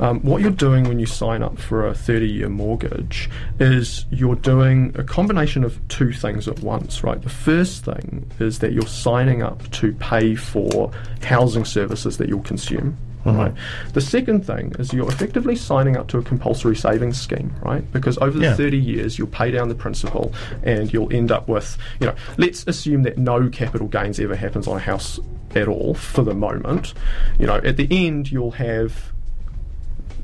um, 0.00 0.20
what 0.20 0.40
you're 0.40 0.50
doing 0.50 0.84
when 0.84 0.98
you 0.98 1.06
sign 1.06 1.42
up 1.42 1.58
for 1.58 1.86
a 1.86 1.94
30 1.94 2.28
year 2.28 2.48
mortgage 2.48 3.30
is 3.58 4.06
you're 4.10 4.34
doing 4.36 4.92
a 4.96 5.04
combination 5.04 5.62
of 5.62 5.86
two 5.88 6.12
things 6.12 6.48
at 6.48 6.60
once, 6.60 7.04
right? 7.04 7.20
The 7.22 7.28
first 7.28 7.84
thing 7.84 8.30
is 8.40 8.60
that 8.60 8.72
you're 8.72 8.86
signing 8.86 9.42
up 9.42 9.70
to 9.72 9.92
pay 9.94 10.34
for 10.34 10.90
housing 11.22 11.64
services 11.64 12.16
that 12.18 12.28
you'll 12.28 12.40
consume. 12.40 12.96
Right. 13.24 13.52
The 13.92 14.00
second 14.00 14.46
thing 14.46 14.72
is 14.78 14.92
you're 14.92 15.08
effectively 15.08 15.54
signing 15.56 15.96
up 15.96 16.08
to 16.08 16.18
a 16.18 16.22
compulsory 16.22 16.74
savings 16.76 17.20
scheme, 17.20 17.52
right? 17.62 17.84
Because 17.92 18.16
over 18.18 18.38
the 18.38 18.44
Yeah. 18.46 18.54
30 18.54 18.78
years, 18.78 19.18
you'll 19.18 19.28
pay 19.28 19.50
down 19.50 19.68
the 19.68 19.74
principal 19.74 20.32
and 20.62 20.90
you'll 20.92 21.12
end 21.12 21.30
up 21.30 21.46
with, 21.48 21.76
you 22.00 22.06
know, 22.06 22.14
let's 22.38 22.66
assume 22.66 23.02
that 23.02 23.18
no 23.18 23.48
capital 23.50 23.88
gains 23.88 24.18
ever 24.20 24.34
happens 24.36 24.66
on 24.66 24.76
a 24.76 24.80
house 24.80 25.20
at 25.54 25.68
all 25.68 25.94
for 25.94 26.22
the 26.22 26.34
moment. 26.34 26.94
You 27.38 27.46
know, 27.46 27.56
at 27.56 27.76
the 27.76 27.88
end, 27.90 28.30
you'll 28.32 28.52
have 28.52 29.12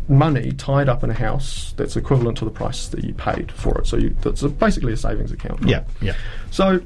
money 0.08 0.52
tied 0.52 0.88
up 0.88 1.02
in 1.02 1.10
a 1.10 1.14
house 1.14 1.74
that's 1.76 1.96
equivalent 1.96 2.38
to 2.38 2.44
the 2.44 2.50
price 2.50 2.86
that 2.88 3.02
you 3.04 3.12
paid 3.12 3.50
for 3.50 3.76
it. 3.78 3.86
So 3.86 3.96
you, 3.96 4.16
that's 4.22 4.42
a, 4.42 4.48
basically 4.48 4.92
a 4.92 4.96
savings 4.96 5.32
account. 5.32 5.60
right? 5.62 5.68
Yeah, 5.70 5.84
yeah. 6.00 6.14
So, 6.50 6.80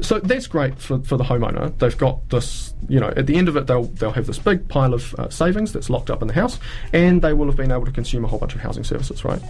so 0.00 0.18
that's 0.20 0.46
great 0.46 0.78
for, 0.78 1.00
for 1.00 1.16
the 1.16 1.24
homeowner. 1.24 1.76
They've 1.78 1.96
got 1.96 2.28
this, 2.30 2.74
you 2.88 3.00
know, 3.00 3.12
at 3.16 3.26
the 3.26 3.36
end 3.36 3.48
of 3.48 3.56
it, 3.56 3.66
they'll 3.66 3.84
they'll 3.84 4.12
have 4.12 4.26
this 4.26 4.38
big 4.38 4.68
pile 4.68 4.94
of 4.94 5.14
uh, 5.14 5.28
savings 5.28 5.72
that's 5.72 5.90
locked 5.90 6.10
up 6.10 6.22
in 6.22 6.28
the 6.28 6.34
house, 6.34 6.58
and 6.92 7.20
they 7.20 7.32
will 7.32 7.46
have 7.46 7.56
been 7.56 7.72
able 7.72 7.84
to 7.84 7.92
consume 7.92 8.24
a 8.24 8.28
whole 8.28 8.38
bunch 8.38 8.54
of 8.54 8.60
housing 8.60 8.84
services, 8.84 9.24
right? 9.24 9.40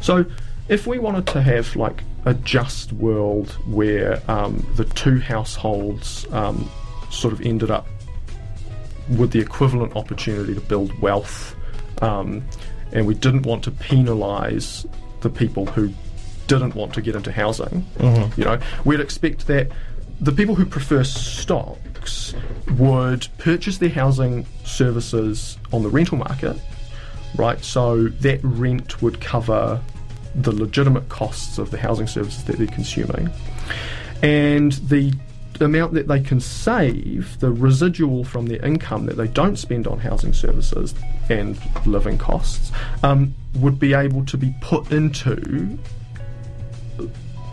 So, 0.00 0.24
if 0.68 0.86
we 0.86 0.98
wanted 0.98 1.26
to 1.28 1.42
have 1.42 1.74
like 1.76 2.02
a 2.24 2.34
just 2.34 2.92
world 2.92 3.52
where 3.66 4.20
um, 4.30 4.66
the 4.74 4.84
two 4.84 5.20
households 5.20 6.26
um, 6.32 6.68
sort 7.10 7.32
of 7.32 7.40
ended 7.40 7.70
up 7.70 7.86
with 9.16 9.30
the 9.30 9.38
equivalent 9.38 9.94
opportunity 9.94 10.54
to 10.54 10.60
build 10.60 10.98
wealth, 11.00 11.54
um, 12.02 12.44
and 12.92 13.06
we 13.06 13.14
didn't 13.14 13.42
want 13.42 13.62
to 13.64 13.70
penalise 13.70 14.88
the 15.20 15.30
people 15.30 15.66
who 15.66 15.92
didn't 16.46 16.74
want 16.74 16.94
to 16.94 17.00
get 17.00 17.14
into 17.16 17.32
housing. 17.32 17.84
You 18.36 18.44
know, 18.44 18.58
we'd 18.84 19.00
expect 19.00 19.46
that 19.48 19.68
the 20.20 20.32
people 20.32 20.54
who 20.54 20.64
prefer 20.64 21.04
stocks 21.04 22.34
would 22.78 23.26
purchase 23.38 23.78
their 23.78 23.90
housing 23.90 24.46
services 24.64 25.58
on 25.72 25.82
the 25.82 25.88
rental 25.88 26.18
market, 26.18 26.56
right? 27.36 27.62
So 27.64 28.08
that 28.08 28.40
rent 28.42 29.02
would 29.02 29.20
cover 29.20 29.80
the 30.34 30.52
legitimate 30.52 31.08
costs 31.08 31.58
of 31.58 31.70
the 31.70 31.78
housing 31.78 32.06
services 32.06 32.44
that 32.44 32.56
they're 32.58 32.66
consuming, 32.66 33.30
and 34.22 34.72
the 34.72 35.12
amount 35.60 35.94
that 35.94 36.06
they 36.06 36.20
can 36.20 36.38
save, 36.40 37.40
the 37.40 37.50
residual 37.50 38.24
from 38.24 38.46
their 38.46 38.62
income 38.64 39.06
that 39.06 39.16
they 39.16 39.28
don't 39.28 39.56
spend 39.56 39.86
on 39.86 39.98
housing 39.98 40.34
services 40.34 40.94
and 41.30 41.58
living 41.86 42.18
costs, 42.18 42.70
um, 43.02 43.34
would 43.54 43.78
be 43.78 43.94
able 43.94 44.24
to 44.26 44.36
be 44.36 44.54
put 44.60 44.92
into 44.92 45.78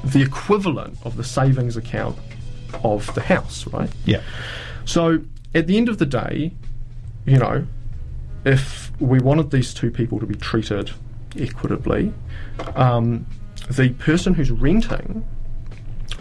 the 0.03 0.21
equivalent 0.21 0.97
of 1.03 1.15
the 1.17 1.23
savings 1.23 1.77
account 1.77 2.17
of 2.83 3.13
the 3.15 3.21
house, 3.21 3.65
right? 3.67 3.89
Yeah. 4.05 4.21
So 4.85 5.19
at 5.55 5.67
the 5.67 5.77
end 5.77 5.89
of 5.89 5.97
the 5.97 6.05
day, 6.05 6.53
you 7.25 7.37
know, 7.37 7.65
if 8.45 8.91
we 8.99 9.19
wanted 9.19 9.51
these 9.51 9.73
two 9.73 9.91
people 9.91 10.19
to 10.19 10.25
be 10.25 10.35
treated 10.35 10.91
equitably, 11.37 12.13
um, 12.75 13.25
the 13.69 13.89
person 13.91 14.33
who's 14.33 14.51
renting 14.51 15.25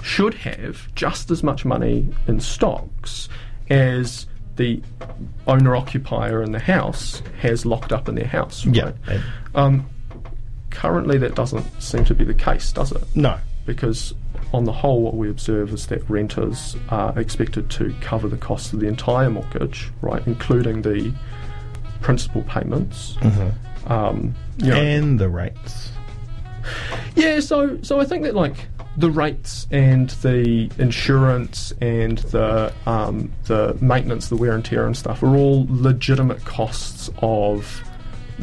should 0.03 0.35
have 0.35 0.93
just 0.95 1.31
as 1.31 1.43
much 1.43 1.65
money 1.65 2.09
in 2.27 2.39
stocks 2.41 3.29
as 3.71 4.27
the 4.57 4.83
owner 5.47 5.75
occupier 5.75 6.43
in 6.43 6.53
the 6.53 6.59
house 6.59 7.23
has 7.41 7.65
locked 7.67 7.93
up 7.93 8.09
in 8.09 8.15
their 8.15 8.27
house. 8.27 8.65
Yeah. 8.67 8.85
right? 8.85 8.95
And- 9.09 9.23
Um, 9.55 9.87
currently, 10.71 11.19
that 11.19 11.35
doesn't 11.35 11.83
seem 11.83 12.05
to 12.07 12.15
be 12.15 12.25
the 12.25 12.35
case, 12.35 12.71
does 12.73 12.93
it? 12.93 13.03
no. 13.17 13.39
Because 13.67 14.15
on 14.53 14.65
the 14.65 14.73
whole, 14.73 15.03
what 15.03 15.15
we 15.15 15.31
observe 15.31 15.73
is 15.73 15.87
that 15.87 16.09
renters 16.11 16.77
are 16.91 17.19
expected 17.19 17.71
to 17.71 17.95
cover 18.01 18.29
the 18.29 18.37
cost 18.37 18.73
of 18.73 18.81
the 18.81 18.87
entire 18.87 19.31
mortgage, 19.31 19.91
right, 20.01 20.23
including 20.27 20.83
the 20.83 21.13
principal 22.01 22.43
payments. 22.43 23.17
Um, 23.87 24.35
you 24.59 24.69
know, 24.71 24.77
And 24.77 25.19
the 25.19 25.29
rates. 25.29 25.91
yeah, 27.17 27.41
so 27.41 27.81
so 27.83 27.99
I 28.01 28.05
think 28.05 28.23
that 28.25 28.35
like 28.35 28.69
the 28.97 29.11
rates 29.11 29.67
and 29.71 30.11
the 30.23 30.71
insurance 30.79 31.73
and 31.81 32.19
the 32.19 32.73
um, 32.87 33.33
the 33.45 33.77
maintenance, 33.81 34.29
the 34.29 34.37
wear 34.37 34.53
and 34.53 34.65
tear 34.65 34.87
and 34.87 34.97
stuff 34.97 35.23
are 35.23 35.35
all 35.35 35.67
legitimate 35.69 36.45
costs 36.45 37.11
of 37.19 37.83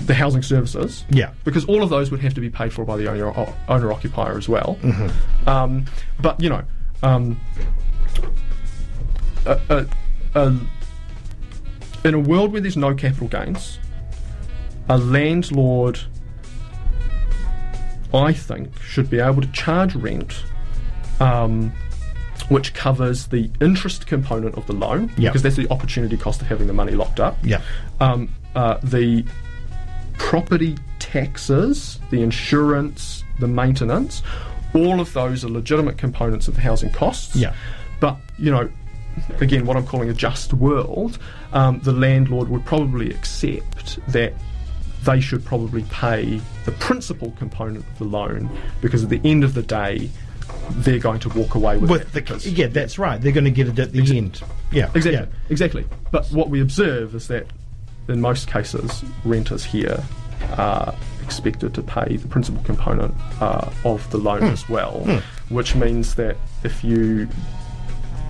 the 0.06 0.14
housing 0.14 0.42
services. 0.44 1.04
Yeah. 1.10 1.32
because 1.44 1.66
all 1.66 1.84
of 1.84 1.90
those 1.90 2.12
would 2.12 2.20
have 2.22 2.34
to 2.36 2.42
be 2.42 2.50
paid 2.50 2.72
for 2.74 2.86
by 2.86 2.98
the 2.98 3.08
owner 3.10 3.34
owner 3.68 3.92
occupier 3.92 4.38
as 4.38 4.48
well. 4.50 4.78
Um, 5.48 5.86
but 6.22 6.42
you 6.42 6.50
know, 6.50 6.64
um, 7.04 7.40
a, 9.46 9.60
a, 9.70 9.86
a, 10.36 10.56
in 12.08 12.14
a 12.14 12.20
world 12.20 12.52
where 12.52 12.62
there's 12.62 12.78
no 12.78 12.94
capital 12.94 13.28
gains, 13.28 13.80
a 14.90 14.98
landlord, 14.98 16.00
I 18.14 18.34
think, 18.34 18.80
should 18.82 19.10
be 19.10 19.20
able 19.20 19.42
to 19.42 19.52
charge 19.52 19.96
rent. 19.96 20.44
Um, 21.20 21.74
which 22.48 22.74
covers 22.74 23.28
the 23.28 23.52
interest 23.62 24.08
component 24.08 24.56
of 24.58 24.66
the 24.66 24.74
loan, 24.74 25.12
Yeah. 25.18 25.30
because 25.30 25.44
that's 25.44 25.58
the 25.58 25.70
opportunity 25.70 26.18
cost 26.18 26.42
of 26.42 26.48
having 26.48 26.66
the 26.66 26.74
money 26.74 26.94
locked 26.94 27.20
up 27.20 27.38
Yeah. 27.44 27.62
um, 28.00 28.30
uh, 28.56 28.80
the 28.82 29.24
property 30.20 30.78
taxes, 31.00 32.00
the 32.12 32.22
insurance, 32.22 33.24
the 33.40 33.48
maintenance, 33.48 34.22
all 34.76 35.00
of 35.00 35.12
those 35.14 35.44
are 35.44 35.50
legitimate 35.50 35.98
components 35.98 36.48
of 36.48 36.54
the 36.56 36.62
housing 36.62 36.92
costs. 36.92 37.36
Yeah. 37.36 37.56
But, 38.00 38.18
you 38.38 38.52
know, 38.52 38.70
again, 39.40 39.66
what 39.66 39.76
I'm 39.76 39.88
calling 39.88 40.10
a 40.10 40.14
just 40.14 40.54
world, 40.54 41.18
um, 41.54 41.80
the 41.80 41.92
landlord 41.92 42.50
would 42.50 42.64
probably 42.66 43.10
accept 43.10 44.00
that 44.12 44.34
they 45.04 45.20
should 45.20 45.44
probably 45.44 45.84
pay 45.84 46.40
the 46.66 46.74
principal 46.74 47.32
component 47.32 47.88
of 47.88 47.98
the 47.98 48.04
loan 48.04 48.50
because 48.82 49.04
at 49.04 49.10
the 49.10 49.22
end 49.24 49.44
of 49.44 49.56
the 49.56 49.64
day, 49.64 50.10
they're 50.72 51.00
going 51.00 51.20
to 51.22 51.30
walk 51.30 51.56
away 51.56 51.78
with, 51.78 51.90
With 51.90 52.12
the 52.12 52.50
yeah, 52.50 52.68
that's 52.68 53.00
right. 53.00 53.20
They're 53.20 53.32
going 53.32 53.46
to 53.46 53.52
get 53.52 53.68
it 53.68 53.80
at 53.80 53.92
the 53.92 54.18
end. 54.18 54.42
Yeah. 54.72 54.92
Exactly. 54.94 55.14
Yeah. 55.14 55.26
Exactly. 55.50 55.86
But 56.12 56.28
what 56.28 56.50
we 56.50 56.62
observe 56.62 57.16
is 57.16 57.28
that 57.30 57.48
in 58.10 58.22
most 58.22 58.48
cases, 58.50 59.04
renters 59.24 59.64
here 59.64 60.04
are 60.58 60.94
expected 61.24 61.74
to 61.76 61.82
pay 61.84 62.18
the 62.18 62.28
principal 62.28 62.62
component 62.64 63.14
uh, 63.40 63.70
of 63.86 64.10
the 64.12 64.18
loan 64.18 64.40
Hmm. 64.42 64.48
as 64.48 64.68
well, 64.70 65.22
which 65.50 65.76
means 65.76 66.16
that 66.16 66.38
if 66.64 66.84
you 66.84 67.28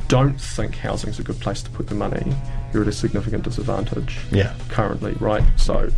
don't 0.08 0.40
think 0.40 0.76
housing's 0.76 1.20
a 1.20 1.24
good 1.24 1.40
place 1.40 1.62
to 1.62 1.70
put 1.70 1.88
the 1.88 1.96
money, 1.96 2.36
you're 2.74 2.82
at 2.82 2.88
a 2.88 2.92
significant 2.92 3.44
disadvantage 3.44 4.18
Yeah. 4.32 4.54
currently, 4.70 5.14
right? 5.20 5.44
So, 5.56 5.90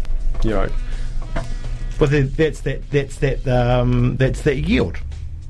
you 0.44 0.52
know, 0.52 0.70
But 1.98 2.10
then 2.10 2.32
that's 2.36 2.62
that. 2.62 2.90
That's 2.90 3.18
that. 3.18 3.48
Um, 3.48 4.18
that's 4.18 4.42
that 4.42 4.58
yield. 4.58 4.98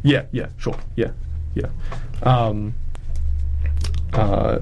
Yeah, 0.04 0.24
yeah, 0.34 0.48
sure, 0.58 0.76
yeah, 0.98 1.12
yeah. 1.56 1.67
Um, 2.24 2.74
uh, 4.12 4.60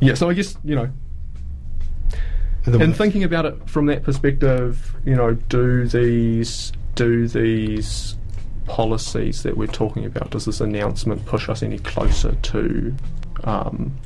yeah, 0.00 0.14
so 0.14 0.30
I 0.30 0.34
guess 0.34 0.56
you 0.64 0.76
know, 0.76 0.88
The- 2.66 2.80
and 2.80 2.94
thinking 2.96 3.22
about 3.24 3.46
it 3.46 3.68
from 3.70 3.86
that 3.86 4.02
perspective, 4.02 4.94
you 5.04 5.14
know, 5.14 5.34
do 5.34 5.86
these 5.86 6.72
do 6.96 7.28
these 7.28 8.16
policies 8.66 9.42
that 9.44 9.56
we're 9.56 9.66
talking 9.68 10.04
about? 10.04 10.30
Does 10.30 10.44
this 10.46 10.60
announcement 10.60 11.24
push 11.26 11.48
us 11.48 11.62
any 11.62 11.78
closer 11.78 12.32
to 12.34 12.94
um, 13.44 13.96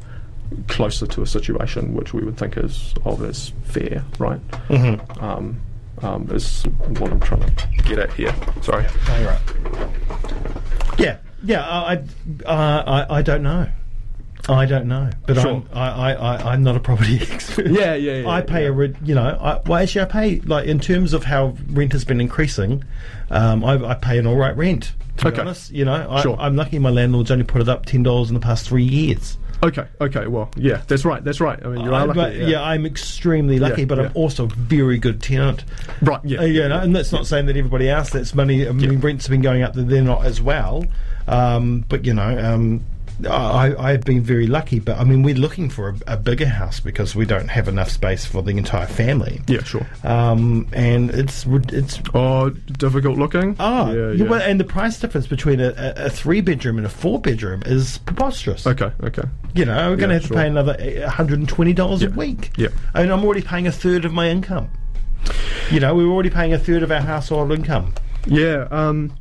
closer 0.69 1.07
to 1.07 1.23
a 1.23 1.27
situation 1.27 1.95
which 1.95 2.13
we 2.13 2.23
would 2.23 2.37
think 2.37 2.57
is 2.59 2.93
of 3.05 3.23
as 3.25 3.53
fair, 3.65 4.05
right? 4.19 4.41
Mhm. 4.69 5.23
Um, 5.23 5.61
um, 6.03 6.29
is 6.33 6.65
what 6.99 7.11
I'm 7.13 7.21
trying 7.21 7.55
to 7.55 7.67
get 7.85 7.99
at 7.99 8.13
here. 8.15 8.35
Sorry. 8.63 8.85
All 9.09 9.25
right. 9.25 9.41
Yeah, 10.99 11.17
yeah. 11.45 11.67
I, 11.67 12.03
I, 12.47 12.47
uh, 12.47 13.07
I, 13.09 13.17
I 13.19 13.23
don't 13.23 13.43
know. 13.43 13.69
I 14.49 14.67
don't 14.67 14.87
know, 14.87 15.11
but 15.27 15.37
Sure. 15.37 15.51
I'm, 15.51 15.69
I, 15.73 15.89
I, 15.91 16.13
I, 16.13 16.53
I'm 16.53 16.63
not 16.63 16.77
a 16.77 16.81
property 16.81 17.21
expert. 17.31 17.67
Yeah, 17.69 17.95
yeah, 17.95 18.21
yeah, 18.23 18.29
I 18.29 18.41
pay 18.41 18.63
yeah. 18.63 18.69
a, 18.69 18.73
re- 18.73 18.97
you 19.05 19.15
know, 19.15 19.23
I, 19.41 19.61
well, 19.67 19.83
actually, 19.83 20.03
I 20.03 20.05
pay 20.07 20.41
like 20.41 20.67
in 20.67 20.81
terms 20.81 21.13
of 21.13 21.25
how 21.25 21.57
rent 21.71 21.93
has 21.93 22.05
been 22.05 22.21
increasing. 22.21 22.83
Um, 23.31 23.65
I, 23.65 23.75
I 23.85 23.95
pay 23.95 24.19
an 24.19 24.27
all 24.27 24.37
right 24.37 24.57
rent. 24.57 24.93
To 25.19 25.31
be 25.31 25.39
honest, 25.39 25.71
you 25.71 25.85
know, 25.85 26.07
I, 26.11 26.23
Sure. 26.23 26.37
I'm 26.41 26.57
lucky 26.57 26.79
my 26.79 26.89
landlord's 26.91 27.31
only 27.31 27.45
put 27.45 27.61
it 27.61 27.69
up 27.69 27.85
ten 27.87 28.03
dollars 28.03 28.29
in 28.29 28.35
the 28.35 28.41
past 28.41 28.67
three 28.67 28.85
years. 28.85 29.37
Okay, 29.63 29.87
okay, 30.01 30.27
well, 30.27 30.51
yeah, 30.57 30.81
that's 30.89 31.05
right, 31.05 31.23
that's 31.23 31.39
right. 31.39 31.59
I 31.63 31.69
mean, 31.69 31.85
you 31.85 31.95
are 31.95 32.07
lucky. 32.07 32.17
but, 32.19 32.35
yeah. 32.35 32.63
I'm 32.63 32.87
extremely 32.87 33.59
lucky, 33.59 33.83
Yeah, 33.83 33.87
but 33.89 33.99
I'm 33.99 34.13
also 34.15 34.45
a 34.45 34.49
very 34.49 34.97
good 34.97 35.23
tenant. 35.23 35.65
Right, 36.01 36.21
yeah. 36.25 36.39
Uh, 36.41 36.45
you 36.45 36.67
know, 36.67 36.79
and 36.81 36.97
that's 36.97 37.13
not 37.13 37.27
saying 37.27 37.45
that 37.45 37.57
everybody 37.59 37.91
else 37.91 38.09
that's 38.09 38.35
money. 38.35 38.67
I 38.67 38.73
mean, 38.73 38.93
Yeah. 38.95 38.99
rents 39.03 39.27
have 39.27 39.31
been 39.33 39.43
going 39.43 39.63
up; 39.63 39.75
that 39.75 39.83
they're 39.83 40.01
not 40.01 40.25
as 40.25 40.41
well. 40.41 40.87
Um, 41.29 41.85
but 41.91 42.07
you 42.07 42.15
know, 42.15 42.39
um, 42.39 42.83
I, 43.27 43.75
I've 43.79 44.03
been 44.05 44.23
very 44.23 44.47
lucky. 44.47 44.79
But 44.79 44.99
I 44.99 45.05
mean, 45.05 45.23
we're 45.23 45.35
looking 45.35 45.69
for 45.71 45.91
a, 45.91 46.15
a 46.15 46.17
bigger 46.17 46.47
house 46.47 46.81
because 46.81 47.15
we 47.15 47.25
don't 47.27 47.49
have 47.49 47.69
enough 47.69 47.91
space 47.91 48.25
for 48.25 48.43
the 48.43 48.51
entire 48.57 48.87
family. 48.87 49.41
Yeah, 49.49 49.63
sure. 49.63 49.87
Um, 50.05 50.67
and 50.73 51.11
it's 51.11 51.45
it's 51.47 52.01
Oh, 52.15 52.51
difficult 52.51 53.19
looking? 53.19 53.57
oh, 53.61 53.93
yeah, 53.93 54.13
yeah, 54.13 54.29
well, 54.29 54.41
and 54.43 54.59
the 54.59 54.65
price 54.65 54.99
difference 54.99 55.27
between 55.27 55.61
a, 55.61 55.73
a, 55.97 56.11
three 56.11 56.41
bedroom 56.41 56.79
and 56.79 56.87
a 56.87 56.91
four 56.91 57.21
bedroom 57.21 57.63
is 57.67 57.99
preposterous. 57.99 58.67
okay, 58.67 58.93
okay. 59.03 59.23
You 59.55 59.65
know, 59.65 59.91
we're 59.91 59.97
going 59.97 60.11
to 60.11 60.15
Yeah, 60.17 60.21
have 60.21 60.29
to 60.29 60.35
pay 60.35 60.47
another 60.47 60.77
one 61.01 61.11
hundred 61.11 61.39
and 61.41 61.49
twenty 61.49 61.73
dollars 61.73 62.03
a 62.03 62.11
week. 62.11 62.53
Yeah. 62.57 62.69
I 62.95 63.03
mean, 63.03 63.11
I'm 63.11 63.25
already 63.25 63.43
paying 63.43 63.67
a 63.67 63.73
third 63.73 64.05
of 64.05 64.13
my 64.13 64.29
income. 64.29 64.71
You 65.71 65.81
know, 65.81 65.95
we 65.95 66.05
we're 66.05 66.13
already 66.13 66.31
paying 66.31 66.53
a 66.53 66.59
third 66.59 66.83
of 66.83 66.91
our 66.91 67.01
household 67.01 67.53
income. 67.53 67.93
Yeah, 68.27 68.67
um, 68.71 69.13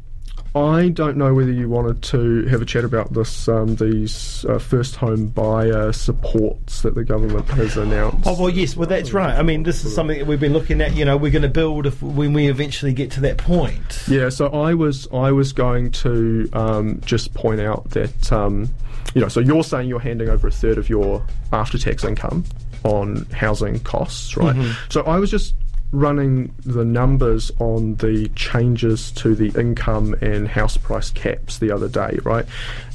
I 0.55 0.89
don't 0.89 1.15
know 1.15 1.33
whether 1.33 1.51
you 1.51 1.69
wanted 1.69 2.01
to 2.03 2.45
have 2.45 2.61
a 2.61 2.65
chat 2.65 2.83
about 2.83 3.13
this, 3.13 3.47
um, 3.47 3.75
these 3.75 4.45
uh, 4.45 4.57
first 4.57 4.95
home 4.95 5.27
buyer 5.27 5.93
supports 5.93 6.81
that 6.81 6.95
the 6.95 7.03
government 7.03 7.47
has 7.49 7.77
announced. 7.77 8.27
Oh 8.27 8.39
well, 8.39 8.49
yes, 8.49 8.75
well 8.75 8.87
that's 8.87 9.13
right. 9.13 9.37
I 9.37 9.43
mean, 9.43 9.63
this 9.63 9.85
is 9.85 9.93
something 9.93 10.17
that 10.17 10.25
we've 10.25 10.39
been 10.39 10.53
looking 10.53 10.81
at. 10.81 10.95
You 10.95 11.05
know, 11.05 11.17
we're 11.17 11.31
going 11.31 11.43
to 11.43 11.49
build 11.49 11.85
if 11.85 12.01
when 12.01 12.33
we 12.33 12.47
eventually 12.47 12.93
get 12.93 13.11
to 13.11 13.21
that 13.21 13.37
point. 13.37 14.03
Yeah, 14.07 14.29
so 14.29 14.47
I 14.47 14.73
was 14.73 15.07
I 15.13 15.31
was 15.31 15.53
going 15.53 15.91
to 15.91 16.49
um, 16.53 17.01
just 17.05 17.33
point 17.35 17.61
out 17.61 17.89
that 17.91 18.31
um, 18.31 18.69
you 19.13 19.21
know, 19.21 19.27
so 19.27 19.39
you're 19.39 19.63
saying 19.63 19.87
you're 19.87 19.99
handing 19.99 20.29
over 20.29 20.47
a 20.47 20.51
third 20.51 20.77
of 20.77 20.89
your 20.89 21.23
after 21.53 21.77
tax 21.77 22.03
income 22.03 22.43
on 22.83 23.25
housing 23.33 23.79
costs, 23.81 24.35
right? 24.35 24.75
So 24.89 25.03
I 25.03 25.17
was 25.17 25.29
just 25.29 25.53
running 25.91 26.53
the 26.65 26.85
numbers 26.85 27.51
on 27.59 27.95
the 27.95 28.29
changes 28.35 29.11
to 29.11 29.35
the 29.35 29.59
income 29.59 30.15
and 30.21 30.47
house 30.47 30.77
price 30.77 31.09
caps 31.09 31.57
the 31.57 31.71
other 31.71 31.87
day, 31.87 32.17
right? 32.23 32.45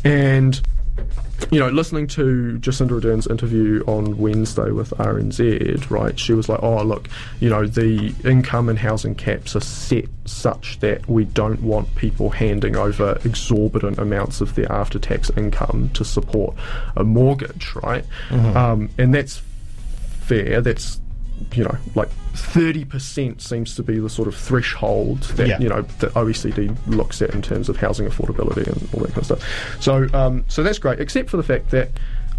And 0.04 0.60
you 1.50 1.58
know, 1.58 1.68
listening 1.68 2.06
to 2.06 2.58
Jacinda 2.60 2.92
Ardern's 2.92 3.26
interview 3.26 3.82
on 3.86 4.16
Wednesday 4.18 4.70
with 4.70 4.90
RNZ, 4.90 5.90
right, 5.90 6.18
she 6.18 6.32
was 6.32 6.48
like, 6.48 6.62
oh, 6.62 6.82
look, 6.82 7.08
you 7.40 7.50
know, 7.50 7.66
the 7.66 8.14
income 8.24 8.68
and 8.68 8.78
housing 8.78 9.14
caps 9.14 9.54
are 9.56 9.60
set 9.60 10.06
such 10.24 10.78
that 10.80 11.06
we 11.08 11.24
don't 11.24 11.60
want 11.62 11.94
people 11.96 12.30
handing 12.30 12.76
over 12.76 13.18
exorbitant 13.24 13.98
amounts 13.98 14.40
of 14.40 14.54
their 14.54 14.70
after 14.70 14.98
tax 14.98 15.30
income 15.36 15.90
to 15.94 16.04
support 16.04 16.54
a 16.96 17.04
mortgage, 17.04 17.74
right? 17.76 18.04
Um, 18.56 18.88
and 18.96 19.12
that's 19.12 19.42
fair. 20.20 20.60
That's 20.60 21.00
you 21.52 21.64
know, 21.64 21.76
like 21.94 22.08
30% 22.34 23.40
seems 23.40 23.74
to 23.76 23.82
be 23.82 23.98
the 23.98 24.10
sort 24.10 24.28
of 24.28 24.34
threshold 24.34 25.20
that, 25.36 25.46
Yeah. 25.48 25.58
you 25.60 25.68
know, 25.68 25.82
that 26.00 26.12
OECD 26.14 26.74
looks 26.86 27.20
at 27.22 27.34
in 27.34 27.42
terms 27.42 27.68
of 27.68 27.76
housing 27.76 28.06
affordability 28.08 28.66
and 28.66 28.88
all 28.92 29.00
that 29.00 29.08
kind 29.14 29.18
of 29.18 29.24
stuff. 29.26 29.76
So, 29.80 30.08
um, 30.14 30.44
so 30.48 30.62
that's 30.62 30.78
great, 30.78 31.00
except 31.00 31.30
for 31.30 31.36
the 31.36 31.42
fact 31.42 31.70
that 31.70 31.90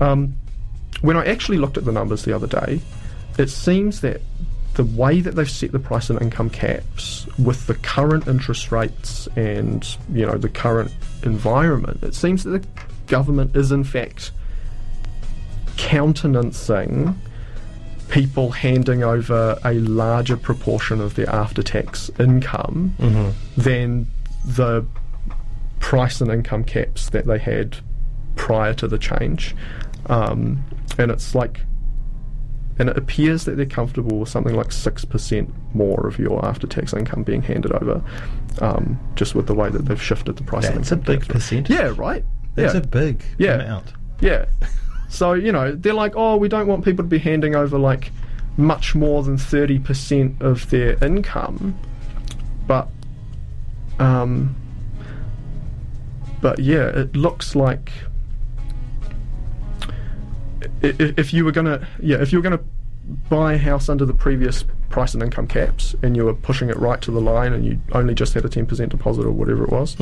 um, 0.02 0.36
when 1.02 1.16
I 1.18 1.26
actually 1.26 1.58
looked 1.58 1.78
at 1.78 1.86
the 1.86 1.92
numbers 1.92 2.24
the 2.24 2.34
other 2.36 2.48
day, 2.48 2.82
it 3.38 3.50
seems 3.50 4.02
that 4.02 4.22
the 4.74 4.84
way 4.84 5.22
that 5.22 5.36
they've 5.36 5.50
set 5.50 5.72
the 5.72 5.80
price 5.80 6.10
and 6.10 6.22
income 6.22 6.50
caps 6.50 7.26
with 7.38 7.66
the 7.68 7.76
current 7.76 8.28
interest 8.28 8.72
rates 8.74 9.28
and, 9.38 9.96
you 10.12 10.26
know, 10.26 10.38
the 10.38 10.50
current 10.50 10.92
environment, 11.24 12.04
it 12.04 12.14
seems 12.16 12.44
that 12.44 12.50
the 12.62 12.68
government 13.08 13.56
is 13.56 13.72
in 13.72 13.84
fact 13.86 14.32
countenancing 15.78 17.20
people 18.10 18.52
handing 18.52 19.04
over 19.04 19.58
a 19.64 19.74
larger 19.74 20.38
proportion 20.38 21.02
of 21.02 21.16
their 21.16 21.30
after 21.30 21.64
tax 21.64 22.10
income 22.20 22.96
than 23.58 24.08
the 24.46 24.86
price 25.80 26.22
and 26.22 26.32
income 26.32 26.64
caps 26.64 27.10
that 27.10 27.26
they 27.26 27.38
had 27.40 27.78
prior 28.36 28.74
to 28.76 28.88
the 28.88 28.98
change. 28.98 29.56
Um, 30.08 30.64
and 30.98 31.10
it's 31.12 31.34
like, 31.36 31.62
and 32.78 32.90
it 32.90 32.98
appears 32.98 33.46
that 33.46 33.56
they're 33.58 33.66
comfortable 33.66 34.20
with 34.20 34.30
something 34.30 34.56
like 34.56 34.68
6% 34.68 35.50
more 35.74 36.06
of 36.08 36.20
your 36.20 36.46
after 36.46 36.68
tax 36.68 36.94
income 36.94 37.24
being 37.24 37.42
handed 37.42 37.72
over, 37.72 38.04
um, 38.62 39.00
just 39.16 39.34
with 39.34 39.48
the 39.48 39.56
way 39.56 39.70
that 39.70 39.86
they've 39.86 40.02
shifted 40.02 40.36
the 40.36 40.44
price 40.44 40.66
and 40.66 40.80
That's 40.80 40.92
a 40.92 40.98
big 40.98 41.22
caps. 41.22 41.28
percentage. 41.34 41.70
Yeah, 41.76 41.94
right? 41.98 42.24
That's 42.56 42.74
yeah. 42.74 42.82
a 42.82 42.86
big 42.86 43.24
Yeah. 43.38 43.54
amount. 43.56 43.94
Yeah. 44.22 44.46
So, 45.10 45.34
you 45.34 45.52
know, 45.52 45.74
they're 45.74 45.94
like, 45.94 46.14
oh, 46.16 46.36
we 46.38 46.50
don't 46.50 46.68
want 46.68 46.84
people 46.84 47.04
to 47.04 47.10
be 47.10 47.20
handing 47.20 47.56
over 47.56 47.78
like 47.78 48.12
much 48.58 48.96
more 48.96 49.24
than 49.24 49.38
30% 49.38 50.42
of 50.42 50.70
their 50.70 51.04
income. 51.04 51.78
But, 52.68 52.90
um, 54.00 54.56
but 56.42 56.60
yeah, 56.60 56.88
it 56.88 57.16
looks 57.16 57.56
like 57.56 57.92
if 60.82 61.34
you 61.34 61.46
were 61.46 61.52
gonna, 61.52 61.88
yeah, 62.00 62.22
if 62.22 62.32
you 62.32 62.40
were 62.40 62.44
gonna 62.44 62.64
buy 63.30 63.54
a 63.54 63.58
house 63.58 63.88
under 63.90 64.06
the 64.06 64.14
previous 64.14 64.66
price 64.90 65.14
and 65.14 65.22
income 65.22 65.48
caps 65.48 65.96
and 66.02 66.16
you 66.16 66.26
were 66.26 66.34
pushing 66.34 66.70
it 66.70 66.78
right 66.78 67.02
to 67.02 67.12
the 67.12 67.22
line 67.22 67.54
and 67.54 67.66
you 67.66 67.80
only 67.92 68.14
just 68.16 68.34
had 68.34 68.46
a 68.46 68.50
10% 68.50 68.90
deposit 68.90 69.26
or 69.26 69.32
whatever 69.32 69.64
it 69.64 69.70
was, 69.70 69.96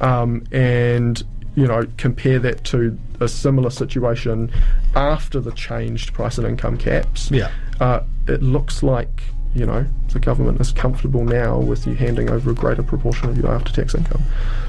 um, 0.00 0.44
and 0.52 1.22
you 1.54 1.66
know, 1.66 1.84
compare 1.96 2.38
that 2.38 2.64
to 2.64 2.98
a 3.20 3.28
similar 3.28 3.70
situation 3.70 4.50
after 4.94 5.40
the 5.40 5.52
changed 5.52 6.12
price 6.12 6.38
and 6.38 6.46
income 6.46 6.76
caps. 6.78 7.30
Yeah. 7.30 7.50
Uh, 7.80 8.00
it 8.26 8.42
looks 8.42 8.82
like, 8.82 9.22
you 9.54 9.66
know, 9.66 9.86
the 10.12 10.20
government 10.20 10.60
is 10.60 10.72
comfortable 10.72 11.24
now 11.24 11.58
with 11.58 11.86
you 11.86 11.94
handing 11.94 12.30
over 12.30 12.50
a 12.50 12.54
greater 12.54 12.82
proportion 12.82 13.28
of 13.28 13.38
your 13.38 13.48
after 13.48 13.72
tax 13.72 13.94
income. 13.94 14.22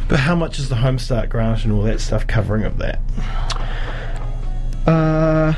But 0.07 0.19
how 0.19 0.35
much 0.35 0.59
is 0.59 0.69
the 0.69 0.75
Home 0.75 0.97
Start 0.97 1.29
grant 1.29 1.63
and 1.63 1.73
all 1.73 1.83
that 1.83 1.99
stuff 1.99 2.25
covering 2.27 2.63
of 2.63 2.77
that? 2.77 2.99
Uh, 4.87 5.53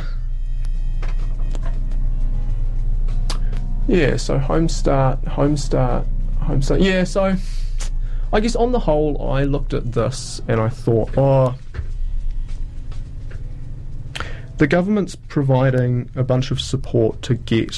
yeah, 3.88 4.18
so 4.18 4.38
Home 4.38 4.68
Start, 4.68 5.26
Home 5.28 5.56
Start, 5.56 6.06
Home 6.42 6.62
Start. 6.62 6.82
Yeah, 6.82 7.04
so 7.04 7.36
I 8.34 8.40
guess 8.40 8.56
on 8.56 8.72
the 8.72 8.80
whole, 8.80 9.32
I 9.32 9.44
looked 9.44 9.74
at 9.74 9.92
this 9.92 10.42
and 10.48 10.60
I 10.60 10.70
thought, 10.70 11.18
oh, 11.18 11.56
the 14.62 14.68
government's 14.68 15.16
providing 15.16 16.08
a 16.16 16.22
bunch 16.22 16.52
of 16.52 16.62
support 16.62 17.20
to 17.24 17.34
get 17.34 17.76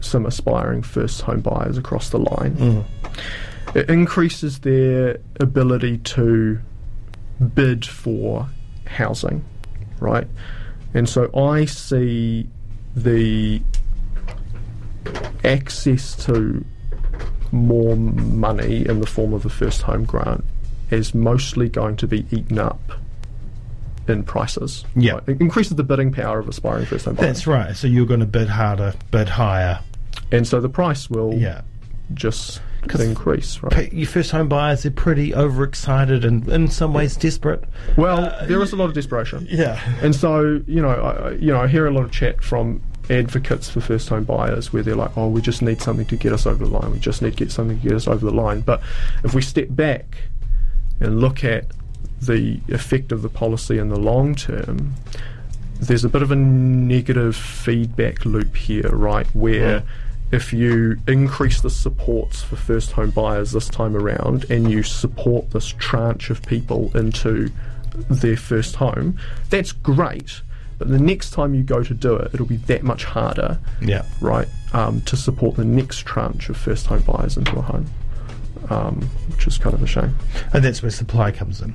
some 0.00 0.26
aspiring 0.26 0.82
first 0.82 1.22
home 1.22 1.40
buyers 1.40 1.78
across 1.78 2.10
the 2.10 2.18
line. 2.18 2.54
Mm. 2.54 2.84
It 3.74 3.88
increases 3.88 4.58
their 4.58 5.16
ability 5.40 5.96
to 5.96 6.60
bid 7.54 7.86
for 7.86 8.46
housing, 8.86 9.42
right? 10.00 10.28
And 10.92 11.08
so 11.08 11.30
I 11.34 11.64
see 11.64 12.46
the 12.94 13.62
access 15.44 16.14
to 16.26 16.62
more 17.52 17.96
money 17.96 18.86
in 18.86 19.00
the 19.00 19.06
form 19.06 19.32
of 19.32 19.46
a 19.46 19.48
first 19.48 19.80
home 19.80 20.04
grant 20.04 20.44
is 20.90 21.14
mostly 21.14 21.70
going 21.70 21.96
to 21.96 22.06
be 22.06 22.26
eaten 22.30 22.58
up 22.58 22.92
in 24.08 24.24
prices. 24.24 24.84
Yeah. 24.96 25.12
Right? 25.14 25.22
It 25.28 25.40
increases 25.40 25.76
the 25.76 25.84
bidding 25.84 26.12
power 26.12 26.38
of 26.38 26.48
aspiring 26.48 26.86
first 26.86 27.04
home 27.04 27.14
buyers. 27.14 27.26
That's 27.28 27.46
right. 27.46 27.76
So 27.76 27.86
you're 27.86 28.06
going 28.06 28.20
to 28.20 28.26
bid 28.26 28.48
harder, 28.48 28.94
bid 29.10 29.28
higher. 29.28 29.80
And 30.30 30.46
so 30.46 30.60
the 30.60 30.68
price 30.68 31.08
will 31.08 31.34
Yeah. 31.34 31.60
just 32.14 32.60
increase, 32.98 33.62
right? 33.62 33.92
Your 33.92 34.08
first 34.08 34.32
home 34.32 34.48
buyers, 34.48 34.82
they're 34.82 34.90
pretty 34.90 35.34
overexcited 35.34 36.24
and 36.24 36.48
in 36.48 36.68
some 36.68 36.92
ways 36.92 37.16
desperate. 37.16 37.62
Well, 37.96 38.24
uh, 38.24 38.44
there 38.46 38.60
is 38.60 38.72
a 38.72 38.76
lot 38.76 38.86
of 38.86 38.94
desperation. 38.94 39.46
Yeah. 39.48 39.78
And 40.02 40.14
so, 40.14 40.60
you 40.66 40.82
know, 40.82 40.88
I- 40.90 41.30
you 41.32 41.52
know, 41.52 41.60
I 41.60 41.68
hear 41.68 41.86
a 41.86 41.90
lot 41.92 42.02
of 42.04 42.10
chat 42.10 42.42
from 42.42 42.82
advocates 43.08 43.68
for 43.70 43.80
first 43.80 44.08
home 44.08 44.24
buyers 44.24 44.72
where 44.72 44.82
they're 44.82 44.96
like, 44.96 45.16
"Oh, 45.16 45.28
we 45.28 45.40
just 45.40 45.60
need 45.62 45.80
something 45.80 46.06
to 46.06 46.16
get 46.16 46.32
us 46.32 46.46
over 46.46 46.64
the 46.64 46.70
line. 46.70 46.90
We 46.92 46.98
just 46.98 47.20
need 47.22 47.30
to 47.32 47.36
get 47.36 47.50
something 47.52 47.78
to 47.78 47.82
get 47.88 47.94
us 47.96 48.06
over 48.08 48.24
the 48.26 48.32
line." 48.32 48.60
But 48.60 48.80
if 49.24 49.34
we 49.34 49.42
step 49.42 49.68
back 49.70 50.16
and 51.00 51.20
look 51.20 51.44
at 51.44 51.66
the 52.26 52.60
effect 52.68 53.12
of 53.12 53.22
the 53.22 53.28
policy 53.28 53.78
in 53.78 53.88
the 53.88 53.98
long 53.98 54.34
term, 54.34 54.94
there's 55.80 56.04
a 56.04 56.08
bit 56.08 56.22
of 56.22 56.30
a 56.30 56.36
negative 56.36 57.34
feedback 57.34 58.24
loop 58.24 58.56
here, 58.56 58.88
right? 58.90 59.26
Where 59.34 59.80
Mm. 59.80 59.84
if 60.30 60.52
you 60.52 60.96
increase 61.08 61.60
the 61.60 61.70
supports 61.70 62.42
for 62.42 62.56
first 62.56 62.92
home 62.92 63.10
buyers 63.10 63.52
this 63.52 63.68
time 63.68 63.96
around 63.96 64.44
and 64.48 64.70
you 64.70 64.82
support 64.82 65.50
this 65.50 65.74
tranche 65.78 66.30
of 66.30 66.40
people 66.46 66.90
into 66.94 67.50
their 68.08 68.36
first 68.36 68.76
home, 68.76 69.16
that's 69.50 69.72
great. 69.72 70.40
But 70.78 70.88
the 70.88 70.98
next 70.98 71.30
time 71.32 71.54
you 71.54 71.62
go 71.62 71.82
to 71.82 71.94
do 71.94 72.16
it, 72.16 72.30
it'll 72.32 72.46
be 72.46 72.56
that 72.56 72.82
much 72.82 73.04
harder, 73.04 73.58
Yeah. 73.80 74.02
right, 74.20 74.48
um, 74.72 75.00
to 75.02 75.16
support 75.16 75.56
the 75.56 75.64
next 75.64 76.06
tranche 76.06 76.48
of 76.48 76.56
first 76.56 76.86
home 76.86 77.02
buyers 77.02 77.36
into 77.36 77.56
a 77.58 77.62
home, 77.62 77.86
um, 78.70 79.02
which 79.30 79.46
is 79.46 79.58
kind 79.58 79.74
of 79.74 79.82
a 79.82 79.86
shame. 79.86 80.14
And 80.52 80.64
that's 80.64 80.82
where 80.82 80.90
supply 80.90 81.30
comes 81.32 81.60
in. 81.60 81.74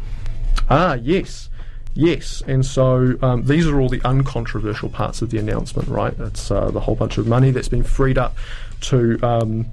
Ah, 0.70 0.96
yes. 0.96 1.50
Yes, 1.94 2.44
and 2.46 2.64
so 2.64 3.18
um, 3.24 3.46
these 3.46 3.68
are 3.68 3.82
all 3.82 3.90
the 3.90 4.02
uncontroversial 4.06 4.90
parts 4.90 5.24
of 5.24 5.32
the 5.32 5.40
announcement, 5.40 5.88
right? 5.88 6.14
It's 6.20 6.52
uh, 6.52 6.70
the 6.70 6.82
whole 6.82 6.96
bunch 6.96 7.18
of 7.18 7.26
money 7.26 7.50
that's 7.50 7.70
been 7.70 7.84
freed 7.84 8.20
up 8.20 8.36
to 8.82 9.20
um, 9.24 9.66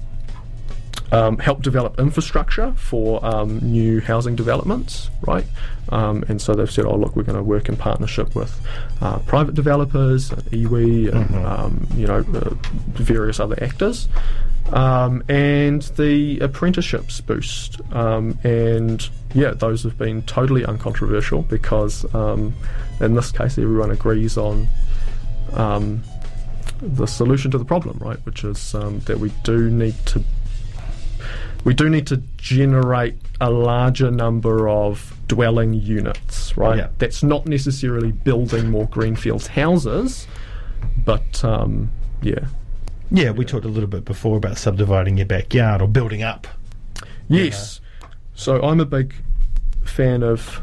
um, 1.12 1.38
help 1.38 1.62
develop 1.62 1.98
infrastructure 1.98 2.72
for 2.72 3.24
um, 3.24 3.58
new 3.58 4.00
housing 4.00 4.34
developments, 4.36 5.10
right? 5.22 5.44
Um, 5.90 6.24
and 6.28 6.40
so 6.40 6.54
they've 6.54 6.70
said, 6.70 6.86
oh, 6.86 6.96
look, 6.96 7.14
we're 7.14 7.22
going 7.24 7.36
to 7.36 7.42
work 7.42 7.68
in 7.68 7.76
partnership 7.76 8.34
with 8.34 8.58
uh, 9.00 9.18
private 9.20 9.54
developers, 9.54 10.30
and 10.30 10.42
iwi, 10.44 11.12
and 11.12 11.46
um, 11.46 11.86
you 11.94 12.06
know, 12.06 12.18
uh, 12.18 12.54
various 12.92 13.38
other 13.38 13.62
actors. 13.62 14.08
Um, 14.72 15.22
and 15.28 15.82
the 15.82 16.38
apprenticeships 16.40 17.20
boost. 17.20 17.80
Um, 17.92 18.38
and 18.44 19.08
yeah, 19.34 19.50
those 19.50 19.82
have 19.82 19.98
been 19.98 20.22
totally 20.22 20.64
uncontroversial 20.64 21.42
because 21.42 22.12
um, 22.14 22.54
in 23.00 23.14
this 23.14 23.30
case, 23.30 23.58
everyone 23.58 23.90
agrees 23.90 24.38
on 24.38 24.66
um, 25.52 26.02
the 26.80 27.06
solution 27.06 27.50
to 27.50 27.58
the 27.58 27.64
problem, 27.64 27.98
right? 27.98 28.18
Which 28.24 28.42
is 28.42 28.74
um, 28.74 29.00
that 29.00 29.18
we 29.18 29.30
do 29.42 29.70
need 29.70 29.94
to 30.06 30.24
we 31.64 31.74
do 31.74 31.88
need 31.88 32.06
to 32.08 32.18
generate 32.36 33.16
a 33.40 33.50
larger 33.50 34.10
number 34.10 34.68
of 34.68 35.16
dwelling 35.26 35.74
units, 35.74 36.56
right? 36.56 36.78
Yeah. 36.78 36.88
That's 36.98 37.22
not 37.22 37.46
necessarily 37.46 38.12
building 38.12 38.70
more 38.70 38.86
greenfields 38.88 39.46
houses, 39.48 40.26
but 41.04 41.42
um, 41.42 41.90
yeah. 42.22 42.46
Yeah, 43.10 43.30
we 43.30 43.44
talked 43.44 43.64
a 43.64 43.68
little 43.68 43.88
bit 43.88 44.04
before 44.04 44.36
about 44.36 44.58
subdividing 44.58 45.16
your 45.18 45.26
backyard 45.26 45.80
or 45.80 45.88
building 45.88 46.22
up. 46.22 46.46
Yes. 47.28 47.80
So 48.34 48.62
I'm 48.62 48.80
a 48.80 48.86
big 48.86 49.14
fan 49.84 50.22
of 50.22 50.60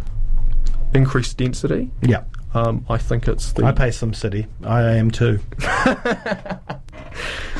increased 0.93 1.37
density. 1.37 1.89
Yeah. 2.01 2.23
Um, 2.53 2.85
I 2.89 2.97
think 2.97 3.27
it's 3.27 3.53
the 3.53 3.63
I 3.63 3.71
pay 3.71 3.91
some 3.91 4.13
city. 4.13 4.45
I 4.63 4.81
am 4.97 5.09
too. 5.09 5.39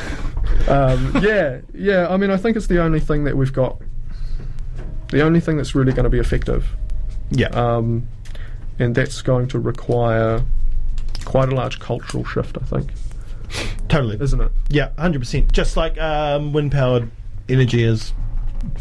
um, 0.68 1.20
yeah, 1.22 1.60
yeah. 1.74 2.08
I 2.08 2.16
mean, 2.16 2.30
I 2.30 2.36
think 2.36 2.56
it's 2.56 2.66
the 2.66 2.80
only 2.82 3.00
thing 3.00 3.24
that 3.24 3.36
we've 3.36 3.52
got. 3.52 3.80
The 5.08 5.22
only 5.22 5.40
thing 5.40 5.56
that's 5.56 5.74
really 5.74 5.92
going 5.92 6.04
to 6.04 6.10
be 6.10 6.18
effective, 6.18 6.66
Yeah. 7.30 7.48
um, 7.48 8.08
and 8.78 8.94
that's 8.94 9.20
going 9.20 9.48
to 9.48 9.58
require 9.58 10.42
quite 11.24 11.50
a 11.50 11.54
large 11.54 11.78
cultural 11.80 12.24
shift. 12.24 12.56
I 12.60 12.64
think, 12.64 12.92
totally. 13.88 14.16
isn't 14.20 14.40
it? 14.40 14.50
Yeah, 14.70 14.90
hundred 14.98 15.18
percent. 15.20 15.52
Just 15.52 15.76
like 15.76 15.98
um, 16.00 16.52
wind 16.54 16.72
powered 16.72 17.10
energy 17.48 17.82
is, 17.82 18.14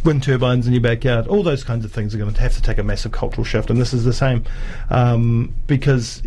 wind 0.05 0.23
turbines 0.23 0.67
in 0.67 0.73
your 0.73 0.81
backyard, 0.81 1.27
all 1.27 1.43
those 1.43 1.65
kinds 1.65 1.83
of 1.83 1.91
things 1.91 2.15
are 2.15 2.17
going 2.17 2.33
to 2.33 2.41
have 2.41 2.53
to 2.55 2.61
take 2.61 2.77
a 2.77 2.83
massive 2.83 3.11
cultural 3.11 3.43
shift, 3.43 3.69
and 3.69 3.81
this 3.81 3.93
is 3.93 4.05
the 4.05 4.13
same 4.13 4.45
um, 4.89 5.53
because. 5.67 6.23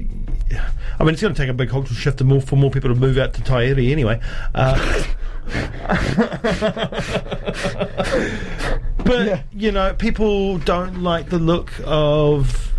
I 1.01 1.03
mean, 1.05 1.15
it's 1.15 1.23
going 1.23 1.35
to 1.35 1.41
take 1.41 1.49
a 1.51 1.55
big 1.55 1.71
cultural 1.71 1.97
shift 1.97 2.19
to 2.19 2.25
more, 2.25 2.41
for 2.41 2.55
more 2.57 2.71
people 2.71 2.91
to 2.91 2.95
move 2.95 3.17
out 3.19 3.33
to 3.35 3.41
Taieri 3.41 3.91
anyway. 3.91 4.21
Uh, 4.55 5.03
but 9.05 9.45
you 9.53 9.73
know, 9.73 9.95
people 9.95 10.59
don't 10.59 11.03
like 11.03 11.29
the 11.31 11.39
look 11.39 11.73
of 11.85 12.73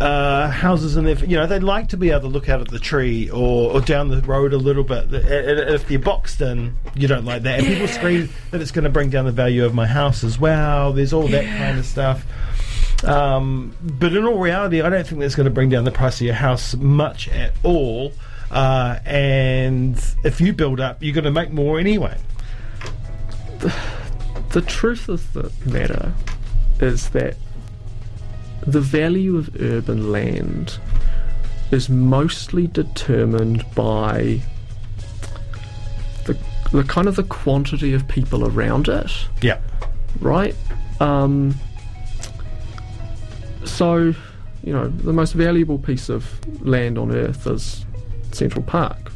uh, 0.00 0.48
houses 0.50 0.96
and 0.96 1.06
their. 1.06 1.16
You 1.24 1.36
know, 1.36 1.46
they 1.46 1.60
like 1.60 1.88
to 1.90 1.96
be 1.96 2.10
able 2.10 2.22
to 2.22 2.28
look 2.28 2.48
out 2.48 2.60
at 2.60 2.68
the 2.68 2.78
tree 2.78 3.30
or, 3.30 3.72
or 3.72 3.80
down 3.80 4.08
the 4.08 4.20
road 4.22 4.52
a 4.52 4.56
little 4.58 4.84
bit. 4.84 5.04
And- 5.04 5.14
and 5.14 5.70
If 5.74 5.90
you're 5.90 6.00
boxed 6.00 6.40
in, 6.40 6.76
you 6.94 7.08
don't 7.08 7.24
like 7.24 7.42
that. 7.42 7.60
And 7.60 7.66
people 7.68 7.88
scream 7.88 8.28
that 8.50 8.60
it's 8.60 8.70
going 8.70 8.84
to 8.84 8.90
bring 8.90 9.10
down 9.10 9.24
the 9.26 9.32
value 9.32 9.64
of 9.64 9.74
my 9.74 9.86
house 9.86 10.24
as 10.24 10.38
well. 10.38 10.92
There's 10.92 11.12
all 11.12 11.28
that 11.28 11.44
kind 11.44 11.78
of 11.78 11.86
stuff. 11.86 12.24
Um, 13.04 13.76
but 13.82 14.12
in 14.14 14.24
all 14.24 14.38
reality, 14.38 14.80
I 14.80 14.88
don't 14.88 15.04
think 15.06 15.20
that's 15.20 15.34
going 15.34 15.46
to 15.46 15.50
bring 15.50 15.68
down 15.70 15.82
the 15.84 15.90
price 15.90 16.20
of 16.20 16.26
your 16.26 16.36
house 16.36 16.74
much 16.76 17.28
at 17.28 17.52
all. 17.64 18.12
Uh, 18.52 18.98
and 19.06 19.96
if 20.24 20.40
you 20.40 20.52
build 20.52 20.78
up, 20.78 21.02
you're 21.02 21.14
going 21.14 21.24
to 21.24 21.30
make 21.30 21.50
more 21.50 21.78
anyway. 21.80 22.16
The 24.50 24.60
truth 24.60 25.08
of 25.08 25.32
the 25.32 25.50
matter 25.64 26.12
is 26.80 27.10
that 27.10 27.36
the 28.66 28.80
value 28.80 29.36
of 29.38 29.50
urban 29.60 30.12
land 30.12 30.78
is 31.70 31.88
mostly 31.88 32.66
determined 32.66 33.64
by 33.74 34.40
the, 36.26 36.36
the 36.72 36.84
kind 36.84 37.08
of 37.08 37.16
the 37.16 37.22
quantity 37.24 37.94
of 37.94 38.06
people 38.08 38.46
around 38.46 38.88
it, 38.88 39.10
Yeah. 39.40 39.58
right? 40.20 40.54
Um, 41.00 41.54
so, 43.64 44.14
you 44.62 44.72
know, 44.72 44.88
the 44.88 45.12
most 45.14 45.32
valuable 45.32 45.78
piece 45.78 46.08
of 46.10 46.38
land 46.64 46.98
on 46.98 47.10
earth 47.10 47.46
is 47.46 47.86
Central 48.34 48.64
Park. 48.64 49.10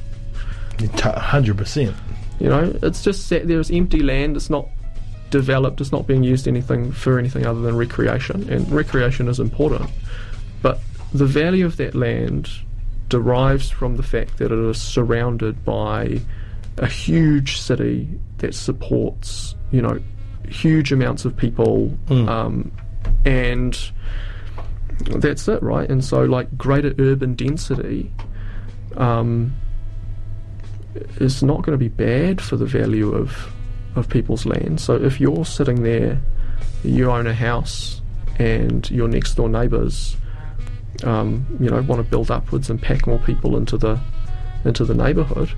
Hundred 1.01 1.57
percent. 1.57 1.95
You 2.39 2.49
know, 2.51 2.75
it's 2.83 3.03
just 3.03 3.29
sat 3.29 3.49
there 3.49 3.59
as 3.61 3.71
empty 3.71 4.03
land. 4.03 4.37
It's 4.37 4.51
not 4.51 4.69
developed. 5.31 5.81
It's 5.81 5.93
not 5.93 6.07
being 6.07 6.23
used 6.23 6.47
anything 6.47 6.93
for 6.93 7.19
anything 7.19 7.47
other 7.47 7.61
than 7.61 7.77
recreation, 7.77 8.49
and 8.53 8.71
recreation 8.71 9.29
is 9.29 9.41
important. 9.41 9.91
But 10.63 10.79
the 11.15 11.25
value 11.25 11.65
of 11.65 11.79
that 11.79 11.95
land 11.95 12.51
derives 13.09 13.71
from 13.71 13.97
the 13.97 14.03
fact 14.03 14.39
that 14.39 14.53
it 14.53 14.59
is 14.59 14.81
surrounded 14.81 15.65
by 15.65 16.21
a 16.79 16.87
huge 16.87 17.59
city 17.59 18.09
that 18.39 18.55
supports, 18.55 19.55
you 19.71 19.81
know, 19.81 19.99
huge 20.49 20.93
amounts 20.93 21.25
of 21.25 21.35
people, 21.37 21.97
Mm. 22.09 22.29
um, 22.29 22.73
and 23.25 23.79
that's 25.17 25.49
it, 25.49 25.63
right? 25.63 25.89
And 25.89 26.05
so, 26.05 26.23
like, 26.25 26.59
greater 26.59 26.95
urban 26.99 27.35
density. 27.35 28.11
Um, 28.97 29.55
is 31.19 31.43
not 31.43 31.63
going 31.63 31.73
to 31.73 31.79
be 31.79 31.89
bad 31.89 32.41
for 32.41 32.57
the 32.57 32.65
value 32.67 33.13
of 33.15 33.53
of 33.97 34.09
people's 34.09 34.45
land. 34.47 34.81
So 34.81 34.95
if 34.95 35.21
you're 35.21 35.45
sitting 35.45 35.83
there, 35.83 36.21
you 36.85 37.11
own 37.11 37.27
a 37.27 37.35
house, 37.35 38.01
and 38.39 38.89
your 38.91 39.09
next 39.09 39.35
door 39.35 39.49
neighbours, 39.49 40.17
um, 41.05 41.47
you 41.61 41.69
know, 41.71 41.81
want 41.83 42.03
to 42.05 42.11
build 42.11 42.31
upwards 42.31 42.71
and 42.71 42.81
pack 42.81 43.07
more 43.07 43.19
people 43.21 43.57
into 43.57 43.77
the 43.77 43.99
into 44.65 44.85
the 44.85 44.95
neighbourhood, 44.95 45.51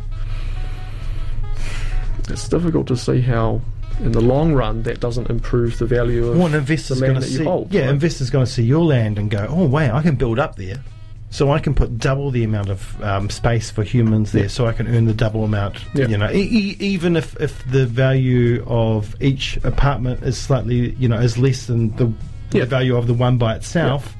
it's 2.28 2.48
difficult 2.48 2.86
to 2.88 2.96
see 2.96 3.20
how, 3.20 3.60
in 4.00 4.12
the 4.12 4.20
long 4.20 4.52
run, 4.54 4.82
that 4.82 5.00
doesn't 5.00 5.30
improve 5.30 5.78
the 5.78 5.86
value 5.86 6.28
of 6.28 6.36
Well, 6.36 6.46
an 6.48 6.54
investor's 6.54 7.00
the 7.00 7.06
land 7.06 7.22
that 7.22 7.30
you 7.30 7.38
see. 7.38 7.44
hold. 7.44 7.72
yeah, 7.72 7.82
right? 7.82 7.90
investors 7.90 8.30
going 8.30 8.44
to 8.44 8.50
see 8.50 8.64
your 8.64 8.84
land 8.84 9.18
and 9.18 9.30
go, 9.30 9.46
"Oh, 9.48 9.64
wow, 9.66 9.96
I 9.96 10.02
can 10.02 10.16
build 10.16 10.38
up 10.38 10.56
there." 10.56 10.82
So 11.30 11.50
I 11.52 11.58
can 11.58 11.74
put 11.74 11.98
double 11.98 12.30
the 12.30 12.42
amount 12.42 12.70
of 12.70 13.02
um, 13.02 13.28
space 13.28 13.70
for 13.70 13.82
humans 13.82 14.32
there, 14.32 14.48
so 14.48 14.66
I 14.66 14.72
can 14.72 14.88
earn 14.88 15.04
the 15.04 15.12
double 15.12 15.44
amount. 15.44 15.76
Yeah. 15.94 16.06
You 16.08 16.16
know, 16.16 16.30
e- 16.30 16.36
e- 16.50 16.76
even 16.80 17.16
if, 17.16 17.38
if 17.40 17.62
the 17.70 17.84
value 17.84 18.64
of 18.66 19.14
each 19.20 19.58
apartment 19.62 20.22
is 20.22 20.38
slightly, 20.38 20.94
you 20.94 21.06
know, 21.06 21.18
is 21.18 21.36
less 21.36 21.66
than 21.66 21.94
the, 21.96 22.06
Yeah. 22.52 22.60
the 22.60 22.66
value 22.66 22.96
of 22.96 23.06
the 23.08 23.14
one 23.14 23.36
by 23.36 23.54
itself, 23.56 24.14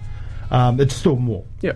um, 0.51 0.79
it's 0.81 0.95
still 0.95 1.17
more. 1.17 1.45
Yeah. 1.63 1.73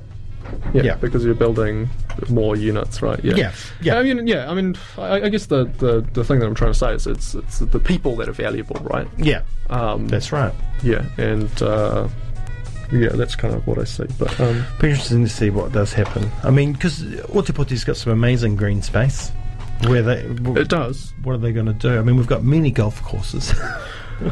yeah. 0.75 0.83
Yeah. 0.83 0.95
because 0.97 1.25
you're 1.25 1.35
building 1.35 1.88
more 2.29 2.55
units, 2.55 3.01
right? 3.01 3.18
Yeah. 3.25 3.35
Yeah, 3.37 3.53
yeah. 3.81 3.99
I 3.99 4.03
mean, 4.03 4.27
yeah. 4.27 4.51
I 4.51 4.55
mean, 4.55 4.77
I, 4.99 5.23
I 5.23 5.29
guess 5.31 5.47
the, 5.47 5.64
the, 5.79 6.07
the 6.12 6.25
thing 6.25 6.40
that 6.40 6.47
I'm 6.47 6.55
trying 6.55 6.73
to 6.73 6.79
say 6.79 6.92
is 6.92 7.07
it's 7.07 7.35
it's 7.35 7.61
the 7.61 7.79
people 7.79 8.16
that 8.16 8.29
are 8.29 8.33
valuable, 8.35 8.77
right? 8.83 9.09
Yeah, 9.16 9.42
Um, 9.71 10.09
that's 10.09 10.31
right. 10.31 10.53
yeah, 10.83 11.07
and 11.16 11.51
uh, 11.62 12.07
yeah, 12.93 13.09
that's 13.11 13.35
kind 13.35 13.55
of 13.55 13.67
what 13.67 13.79
I 13.79 13.85
see. 13.85 14.07
But 14.19 14.39
um, 14.41 14.65
Be 14.81 14.91
interesting 14.91 15.25
to 15.25 15.31
see 15.31 15.51
what 15.51 15.73
does 15.73 15.93
happen. 15.93 16.31
I 16.45 16.51
mean, 16.51 16.73
because 16.73 17.03
Otepoti's 17.03 17.85
got 17.85 17.97
some 17.97 18.13
amazing 18.13 18.57
green 18.57 18.83
space. 18.83 19.31
Where 19.87 20.03
they, 20.03 20.23
w- 20.23 20.61
it 20.61 20.69
does. 20.69 21.13
what 21.25 21.33
are 21.33 21.39
they 21.39 21.53
going 21.53 21.67
to 21.67 21.73
do? 21.73 21.99
I 21.99 22.03
mean, 22.03 22.17
we've 22.17 22.29
got 22.29 22.45
many 22.45 22.71
golf 22.71 23.03
courses. 23.03 23.53
we 24.23 24.31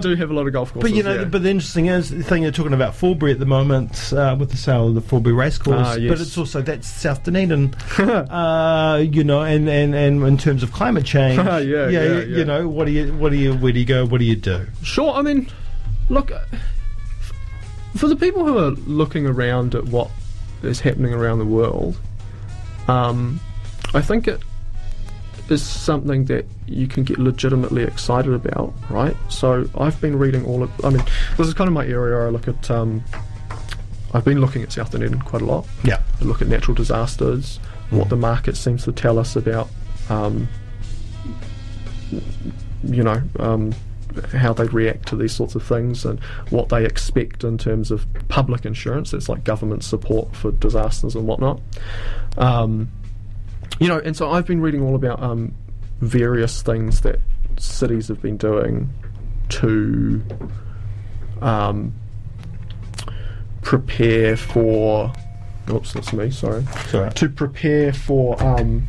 do 0.00 0.14
have 0.14 0.30
a 0.30 0.34
lot 0.34 0.46
of 0.46 0.52
golf 0.52 0.74
courses. 0.74 0.90
But 0.90 0.96
you 0.96 1.02
know, 1.02 1.20
yeah. 1.20 1.24
but 1.24 1.42
the 1.42 1.48
interesting 1.50 1.86
is 1.86 2.10
the 2.10 2.22
thing 2.22 2.42
you're 2.42 2.52
talking 2.52 2.74
about 2.74 2.94
Forbury 2.94 3.32
at 3.32 3.38
the 3.38 3.46
moment 3.46 4.12
uh, 4.12 4.36
with 4.38 4.50
the 4.50 4.58
sale 4.58 4.88
of 4.88 4.94
the 4.94 5.00
Forbury 5.00 5.34
racecourse. 5.34 5.86
Ah, 5.86 5.94
yes. 5.94 6.10
But 6.10 6.20
it's 6.20 6.36
also 6.36 6.60
that's 6.60 6.86
South 6.86 7.24
Dunedin, 7.24 7.72
uh, 7.98 9.02
you 9.10 9.24
know, 9.24 9.40
and, 9.40 9.70
and, 9.70 9.94
and 9.94 10.22
in 10.22 10.36
terms 10.36 10.62
of 10.62 10.72
climate 10.72 11.06
change, 11.06 11.36
Yeah, 11.38 11.58
yeah, 11.58 11.88
you, 11.88 11.98
yeah. 11.98 12.38
you 12.38 12.44
know, 12.44 12.68
what 12.68 12.84
do 12.86 12.92
you 12.92 13.14
what 13.14 13.30
do 13.30 13.36
you 13.36 13.54
where 13.54 13.72
do 13.72 13.78
you 13.78 13.86
go? 13.86 14.04
What 14.04 14.18
do 14.18 14.24
you 14.24 14.36
do? 14.36 14.66
Sure. 14.82 15.14
I 15.14 15.22
mean, 15.22 15.48
look, 16.10 16.30
uh, 16.30 16.44
for 17.96 18.08
the 18.08 18.16
people 18.16 18.44
who 18.44 18.58
are 18.58 18.70
looking 18.70 19.26
around 19.26 19.74
at 19.74 19.84
what 19.86 20.10
is 20.62 20.80
happening 20.80 21.14
around 21.14 21.38
the 21.38 21.46
world, 21.46 21.98
um, 22.88 23.40
I 23.94 24.02
think 24.02 24.28
it 24.28 24.42
is 25.48 25.62
something 25.62 26.26
that 26.26 26.44
you 26.66 26.86
can 26.86 27.02
get 27.04 27.18
legitimately 27.18 27.82
excited 27.82 28.32
about, 28.32 28.74
right? 28.90 29.16
So 29.28 29.68
I've 29.78 30.00
been 30.00 30.18
reading 30.18 30.44
all 30.44 30.62
of. 30.62 30.84
I 30.84 30.90
mean, 30.90 31.02
this 31.38 31.48
is 31.48 31.54
kind 31.54 31.68
of 31.68 31.74
my 31.74 31.86
area. 31.86 32.26
I 32.26 32.30
look 32.30 32.48
at. 32.48 32.70
Um, 32.70 33.02
I've 34.12 34.24
been 34.24 34.40
looking 34.40 34.62
at 34.62 34.72
South 34.72 34.90
Dunedin 34.90 35.22
quite 35.22 35.42
a 35.42 35.44
lot. 35.44 35.66
Yeah, 35.84 36.02
I 36.20 36.24
look 36.24 36.42
at 36.42 36.48
natural 36.48 36.74
disasters, 36.74 37.60
what 37.90 38.08
the 38.08 38.16
market 38.16 38.56
seems 38.56 38.84
to 38.84 38.92
tell 38.92 39.20
us 39.20 39.36
about, 39.36 39.68
um, 40.08 40.48
you 42.82 43.04
know, 43.04 43.22
um, 43.38 43.72
how 44.32 44.52
they 44.52 44.64
react 44.64 45.08
to 45.08 45.16
these 45.16 45.32
sorts 45.32 45.54
of 45.54 45.62
things 45.62 46.04
and 46.04 46.20
what 46.50 46.68
they 46.68 46.84
expect 46.84 47.44
in 47.44 47.58
terms 47.58 47.90
of 47.90 48.06
public 48.28 48.64
insurance. 48.64 49.12
It's 49.12 49.28
like 49.28 49.44
government 49.44 49.84
support 49.84 50.34
for 50.34 50.52
disasters 50.52 51.14
and 51.14 51.26
whatnot. 51.26 51.60
Um, 52.38 52.90
you 53.78 53.88
know, 53.88 53.98
and 53.98 54.16
so 54.16 54.30
I've 54.30 54.46
been 54.46 54.60
reading 54.60 54.82
all 54.82 54.94
about 54.94 55.22
um, 55.22 55.54
various 56.00 56.62
things 56.62 57.00
that 57.02 57.20
cities 57.58 58.08
have 58.08 58.20
been 58.20 58.36
doing 58.36 58.90
to 59.50 60.22
um, 61.40 61.94
prepare 63.62 64.36
for. 64.36 65.12
Oops, 65.68 65.92
that's 65.92 66.12
me. 66.12 66.30
Sorry. 66.30 66.64
Sorry. 66.88 67.10
To 67.10 67.28
prepare 67.28 67.92
for, 67.92 68.42
um, 68.42 68.86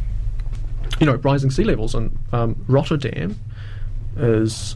you 0.99 1.05
know, 1.05 1.15
rising 1.15 1.51
sea 1.51 1.63
levels, 1.63 1.93
and 1.93 2.17
um, 2.31 2.63
Rotterdam 2.67 3.39
is 4.17 4.75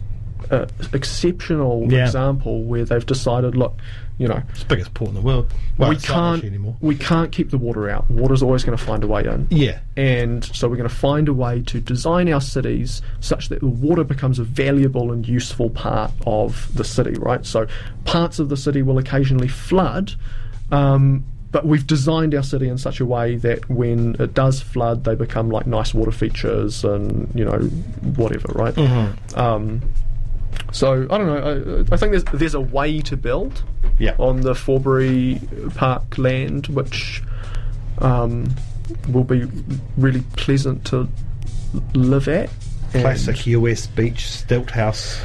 an 0.52 0.70
exceptional 0.94 1.88
Yeah. 1.92 2.06
example 2.06 2.64
where 2.64 2.86
they've 2.86 3.06
decided, 3.06 3.56
look, 3.56 3.78
you 4.18 4.28
know, 4.28 4.42
It's 4.52 4.60
the 4.62 4.66
biggest 4.68 4.94
port 4.94 5.10
in 5.10 5.16
the 5.16 5.22
world. 5.22 5.52
Well, 5.78 5.90
we 5.90 5.98
can't 5.98 6.44
anymore. 6.44 6.76
we 6.80 6.96
can't 6.96 7.32
keep 7.34 7.50
the 7.52 7.58
water 7.58 7.90
out. 7.90 8.10
Water's 8.10 8.42
always 8.42 8.64
going 8.64 8.78
to 8.78 8.84
find 8.84 9.04
a 9.04 9.08
way 9.08 9.26
in. 9.26 9.48
Yeah. 9.50 9.80
And 9.98 10.44
so 10.46 10.70
we're 10.70 10.78
going 10.78 10.88
to 10.90 10.96
find 10.96 11.28
a 11.28 11.34
way 11.34 11.62
to 11.64 11.82
design 11.82 12.32
our 12.32 12.40
cities 12.42 13.02
such 13.20 13.50
that 13.50 13.60
the 13.60 13.68
water 13.68 14.04
becomes 14.06 14.40
a 14.40 14.44
valuable 14.46 15.12
and 15.12 15.28
useful 15.28 15.70
part 15.70 16.12
of 16.26 16.70
the 16.76 16.84
city, 16.86 17.14
right? 17.20 17.46
So 17.46 17.68
parts 18.06 18.40
of 18.40 18.48
the 18.50 18.56
city 18.58 18.82
will 18.82 18.98
occasionally 18.98 19.50
flood, 19.50 20.14
um, 20.72 21.26
but 21.52 21.66
we've 21.66 21.86
designed 21.88 22.34
our 22.36 22.44
city 22.44 22.68
in 22.68 22.78
such 22.78 23.00
a 23.00 23.06
way 23.06 23.36
that 23.38 23.70
when 23.70 24.16
it 24.20 24.34
does 24.34 24.62
flood, 24.62 25.04
they 25.06 25.16
become 25.16 25.50
like 25.50 25.66
nice 25.68 25.94
water 25.94 26.12
features 26.12 26.84
and, 26.84 27.30
you 27.36 27.46
know, 27.46 27.60
whatever, 28.16 28.52
right? 28.54 28.78
Um, 29.38 29.82
so 30.76 31.08
I 31.10 31.18
don't 31.18 31.28
know. 31.28 31.86
I, 31.90 31.94
I 31.94 31.98
think 31.98 32.12
there's 32.12 32.24
there's 32.26 32.54
a 32.54 32.60
way 32.60 33.00
to 33.02 33.16
build 33.16 33.64
Yeah. 33.98 34.16
on 34.20 34.42
the 34.42 34.54
Forbury 34.54 35.40
Park 35.76 36.18
land, 36.18 36.68
which 36.68 37.24
um, 38.00 38.54
will 39.08 39.24
be 39.24 39.46
really 39.98 40.22
pleasant 40.36 40.84
to 40.88 41.08
live 41.94 42.28
at. 42.28 42.50
Classic 42.92 43.48
US 43.48 43.88
beach 43.88 44.28
stilt 44.30 44.72
house. 44.72 45.20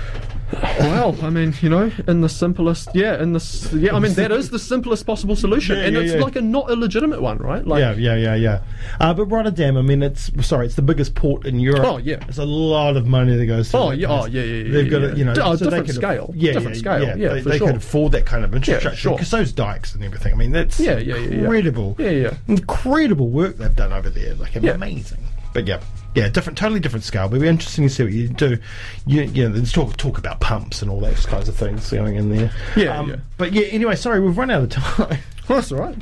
Well, 0.53 1.17
I 1.23 1.31
mean, 1.31 1.55
you 1.61 1.69
know, 1.69 1.91
in 2.09 2.21
the 2.23 2.29
simplest, 2.29 2.89
yeah, 2.95 3.23
in 3.23 3.33
the 3.33 3.71
yeah, 3.79 3.95
I 3.95 3.99
mean, 4.01 4.15
that 4.15 4.33
is 4.33 4.51
the 4.51 4.59
simplest 4.59 5.07
possible 5.07 5.37
solution, 5.37 5.77
Yeah, 5.77 5.85
and 5.85 5.95
yeah, 5.97 6.03
it's 6.03 6.15
yeah. 6.15 6.21
like 6.21 6.37
a 6.37 6.41
not 6.41 6.71
illegitimate 6.71 7.23
one, 7.23 7.39
right? 7.39 7.65
Like, 7.67 7.81
yeah, 7.81 7.93
yeah, 7.93 8.17
yeah, 8.17 8.35
yeah. 8.35 8.63
Uh, 8.99 9.15
but 9.15 9.27
Rotterdam, 9.27 9.77
I 9.77 9.83
mean, 9.83 10.03
it's 10.03 10.31
sorry, 10.47 10.67
it's 10.67 10.75
the 10.75 10.83
biggest 10.83 11.15
port 11.15 11.47
in 11.47 11.61
Europe. 11.61 11.85
Oh, 11.85 11.97
yeah. 11.99 12.17
it's 12.29 12.39
a 12.39 12.45
lot 12.45 12.97
of 12.97 13.07
money 13.07 13.37
that 13.37 13.47
goes. 13.47 13.71
To 13.71 13.79
Oh, 13.79 13.91
yeah, 13.93 14.09
oh, 14.09 14.27
yeah, 14.27 14.43
yeah, 14.43 14.63
yeah, 14.65 14.73
They've 14.73 14.91
got 14.91 15.03
yeah. 15.03 15.09
it, 15.09 15.17
you 15.19 15.25
know, 15.25 15.35
Oh, 15.41 15.55
so 15.57 15.65
different 15.67 15.87
could 15.87 15.95
scale, 15.95 16.33
yeah, 16.35 16.53
different 16.53 16.77
scale, 16.77 17.17
yeah, 17.17 17.35
they, 17.35 17.41
they 17.43 17.59
sure. 17.59 17.69
could 17.69 17.77
afford 17.77 18.13
that 18.13 18.27
kind 18.27 18.45
of 18.45 18.55
infrastructure 18.55 18.97
sure. 18.97 19.13
because 19.13 19.31
those 19.31 19.53
dikes 19.53 19.95
and 19.95 20.03
everything. 20.03 20.33
I 20.33 20.37
mean, 20.37 20.53
that's 20.53 20.81
Yeah, 20.81 20.99
yeah, 20.99 21.17
yeah, 21.17 21.29
yeah. 21.29 21.39
incredible. 21.43 21.97
Yeah, 21.99 22.11
yeah. 22.11 22.35
incredible 22.49 23.29
work 23.29 23.57
they've 23.57 23.75
done 23.77 23.93
over 23.93 24.11
there. 24.11 24.35
Like 24.35 24.57
amazing. 24.57 25.19
But 25.53 25.67
yeah, 25.67 25.81
yeah, 26.15 26.29
different, 26.29 26.59
totally 26.59 26.81
different 26.81 27.05
scale. 27.05 27.29
But 27.29 27.37
it'll 27.37 27.45
be 27.45 27.49
interesting 27.49 27.85
to 27.89 27.93
see 27.93 28.03
what 28.05 28.13
you 28.13 28.29
do. 28.29 28.59
You, 29.07 29.23
you 29.23 29.49
know, 29.49 29.55
there's 29.55 29.73
talk 29.73 29.97
talk 29.97 30.19
about 30.19 30.41
pumps 30.41 30.83
and 30.83 30.91
all 30.91 31.01
those 31.01 31.27
kinds 31.27 31.49
of 31.49 31.57
things 31.57 31.91
going 31.91 32.17
in 32.17 32.35
there. 32.35 32.53
Yeah, 32.77 32.99
Um, 32.99 33.11
yeah. 33.11 33.17
But 33.37 33.53
yeah, 33.53 33.67
anyway, 33.67 33.97
sorry, 33.97 34.21
we've 34.21 34.37
run 34.37 34.51
out 34.51 34.63
of 34.63 34.71
time. 34.71 35.19
Well, 35.49 35.59
that's 35.59 35.73
all 35.73 35.79
right. 35.79 35.97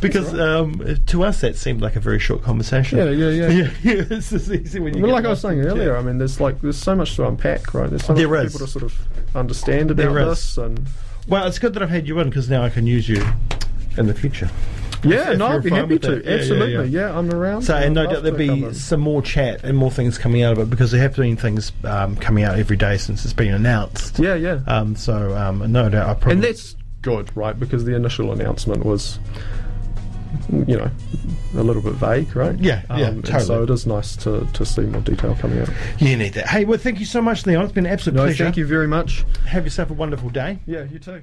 because 0.00 0.36
um, 0.36 0.98
to 1.06 1.22
us 1.22 1.42
that 1.42 1.54
seemed 1.56 1.80
like 1.80 1.94
a 1.94 2.00
very 2.00 2.18
short 2.18 2.42
conversation. 2.42 2.98
Yeah, 2.98 3.10
yeah, 3.10 3.28
yeah. 3.30 3.48
yeah, 3.84 3.94
yeah 3.94 4.04
it's 4.10 4.32
easy 4.32 4.80
when 4.80 4.94
you 4.96 5.04
get 5.04 5.12
like 5.12 5.24
I 5.24 5.28
was 5.28 5.40
saying 5.42 5.60
earlier, 5.60 5.90
chat. 5.90 5.98
I 5.98 6.02
mean, 6.02 6.18
there's 6.18 6.40
like 6.40 6.60
there's 6.60 6.76
so 6.76 6.96
much 6.96 7.14
to 7.16 7.28
unpack, 7.28 7.72
right? 7.72 7.88
There's 7.88 8.04
so 8.04 8.14
much 8.14 8.18
There 8.18 8.44
people 8.44 8.58
to 8.58 8.66
sort 8.66 8.82
of 8.82 8.98
understand 9.36 9.92
about 9.92 10.12
this, 10.12 10.58
and 10.58 10.88
Well, 11.28 11.46
it's 11.46 11.60
good 11.60 11.72
that 11.74 11.84
I've 11.84 11.90
had 11.90 12.08
you 12.08 12.18
in 12.18 12.30
because 12.30 12.50
now 12.50 12.64
I 12.64 12.68
can 12.68 12.84
use 12.84 13.08
you 13.08 13.24
in 13.96 14.08
the 14.08 14.14
future. 14.14 14.50
Yeah, 15.04 15.32
no, 15.34 15.46
I'd 15.48 15.62
be 15.62 15.70
happy 15.70 15.98
to. 15.98 16.10
that. 16.16 16.24
Yeah, 16.24 16.30
yeah, 16.30 16.36
Absolutely, 16.38 16.88
yeah. 16.88 17.08
yeah, 17.08 17.18
I'm 17.18 17.30
around. 17.32 17.62
So, 17.62 17.74
and 17.76 17.94
no 17.94 18.06
doubt 18.06 18.22
there'll 18.22 18.38
be 18.38 18.72
some 18.74 19.00
more 19.00 19.22
chat 19.22 19.62
and 19.64 19.76
more 19.76 19.90
things 19.90 20.18
coming 20.18 20.42
out 20.42 20.52
of 20.52 20.58
it 20.60 20.70
because 20.70 20.90
there 20.90 21.00
have 21.00 21.14
been 21.16 21.36
things 21.36 21.72
um, 21.84 22.16
coming 22.16 22.44
out 22.44 22.58
every 22.58 22.76
day 22.76 22.96
since 22.98 23.24
it's 23.24 23.34
been 23.34 23.54
announced. 23.54 24.18
Yeah, 24.18 24.34
yeah. 24.34 24.60
Um, 24.66 24.96
so, 24.96 25.36
um, 25.36 25.70
no 25.72 25.88
doubt 25.88 26.08
I 26.08 26.14
probably. 26.14 26.32
and 26.32 26.42
that's 26.44 26.74
good, 27.02 27.34
right? 27.36 27.58
Because 27.58 27.84
the 27.84 27.94
initial 27.94 28.32
announcement 28.32 28.84
was, 28.84 29.18
you 30.50 30.76
know, 30.76 30.90
a 31.56 31.62
little 31.62 31.80
bit 31.82 31.92
vague, 31.94 32.34
right? 32.36 32.50
Um, 32.50 32.58
Yeah, 32.58 32.82
yeah, 32.90 33.06
and 33.08 33.24
totally. 33.24 33.44
so 33.44 33.62
it 33.62 33.70
is 33.70 33.86
nice 33.86 34.16
to, 34.16 34.46
to 34.52 34.66
see 34.66 34.82
more 34.82 35.00
detail 35.00 35.34
coming 35.36 35.60
out. 35.60 35.70
you 35.98 36.16
need 36.16 36.34
that. 36.34 36.48
Hey, 36.48 36.64
well, 36.64 36.78
thank 36.78 36.98
you 37.00 37.06
so 37.06 37.22
much, 37.22 37.46
Leon. 37.46 37.64
It's 37.64 37.72
been 37.72 37.86
an 37.86 37.92
absolute 37.92 38.16
No, 38.16 38.24
pleasure. 38.24 38.44
thank 38.44 38.56
you 38.56 38.66
very 38.66 38.88
much. 38.88 39.24
Have 39.46 39.64
yourself 39.64 39.90
a 39.90 39.94
wonderful 39.94 40.28
day. 40.30 40.58
Yeah, 40.66 40.82
you 40.84 40.98
too. 40.98 41.22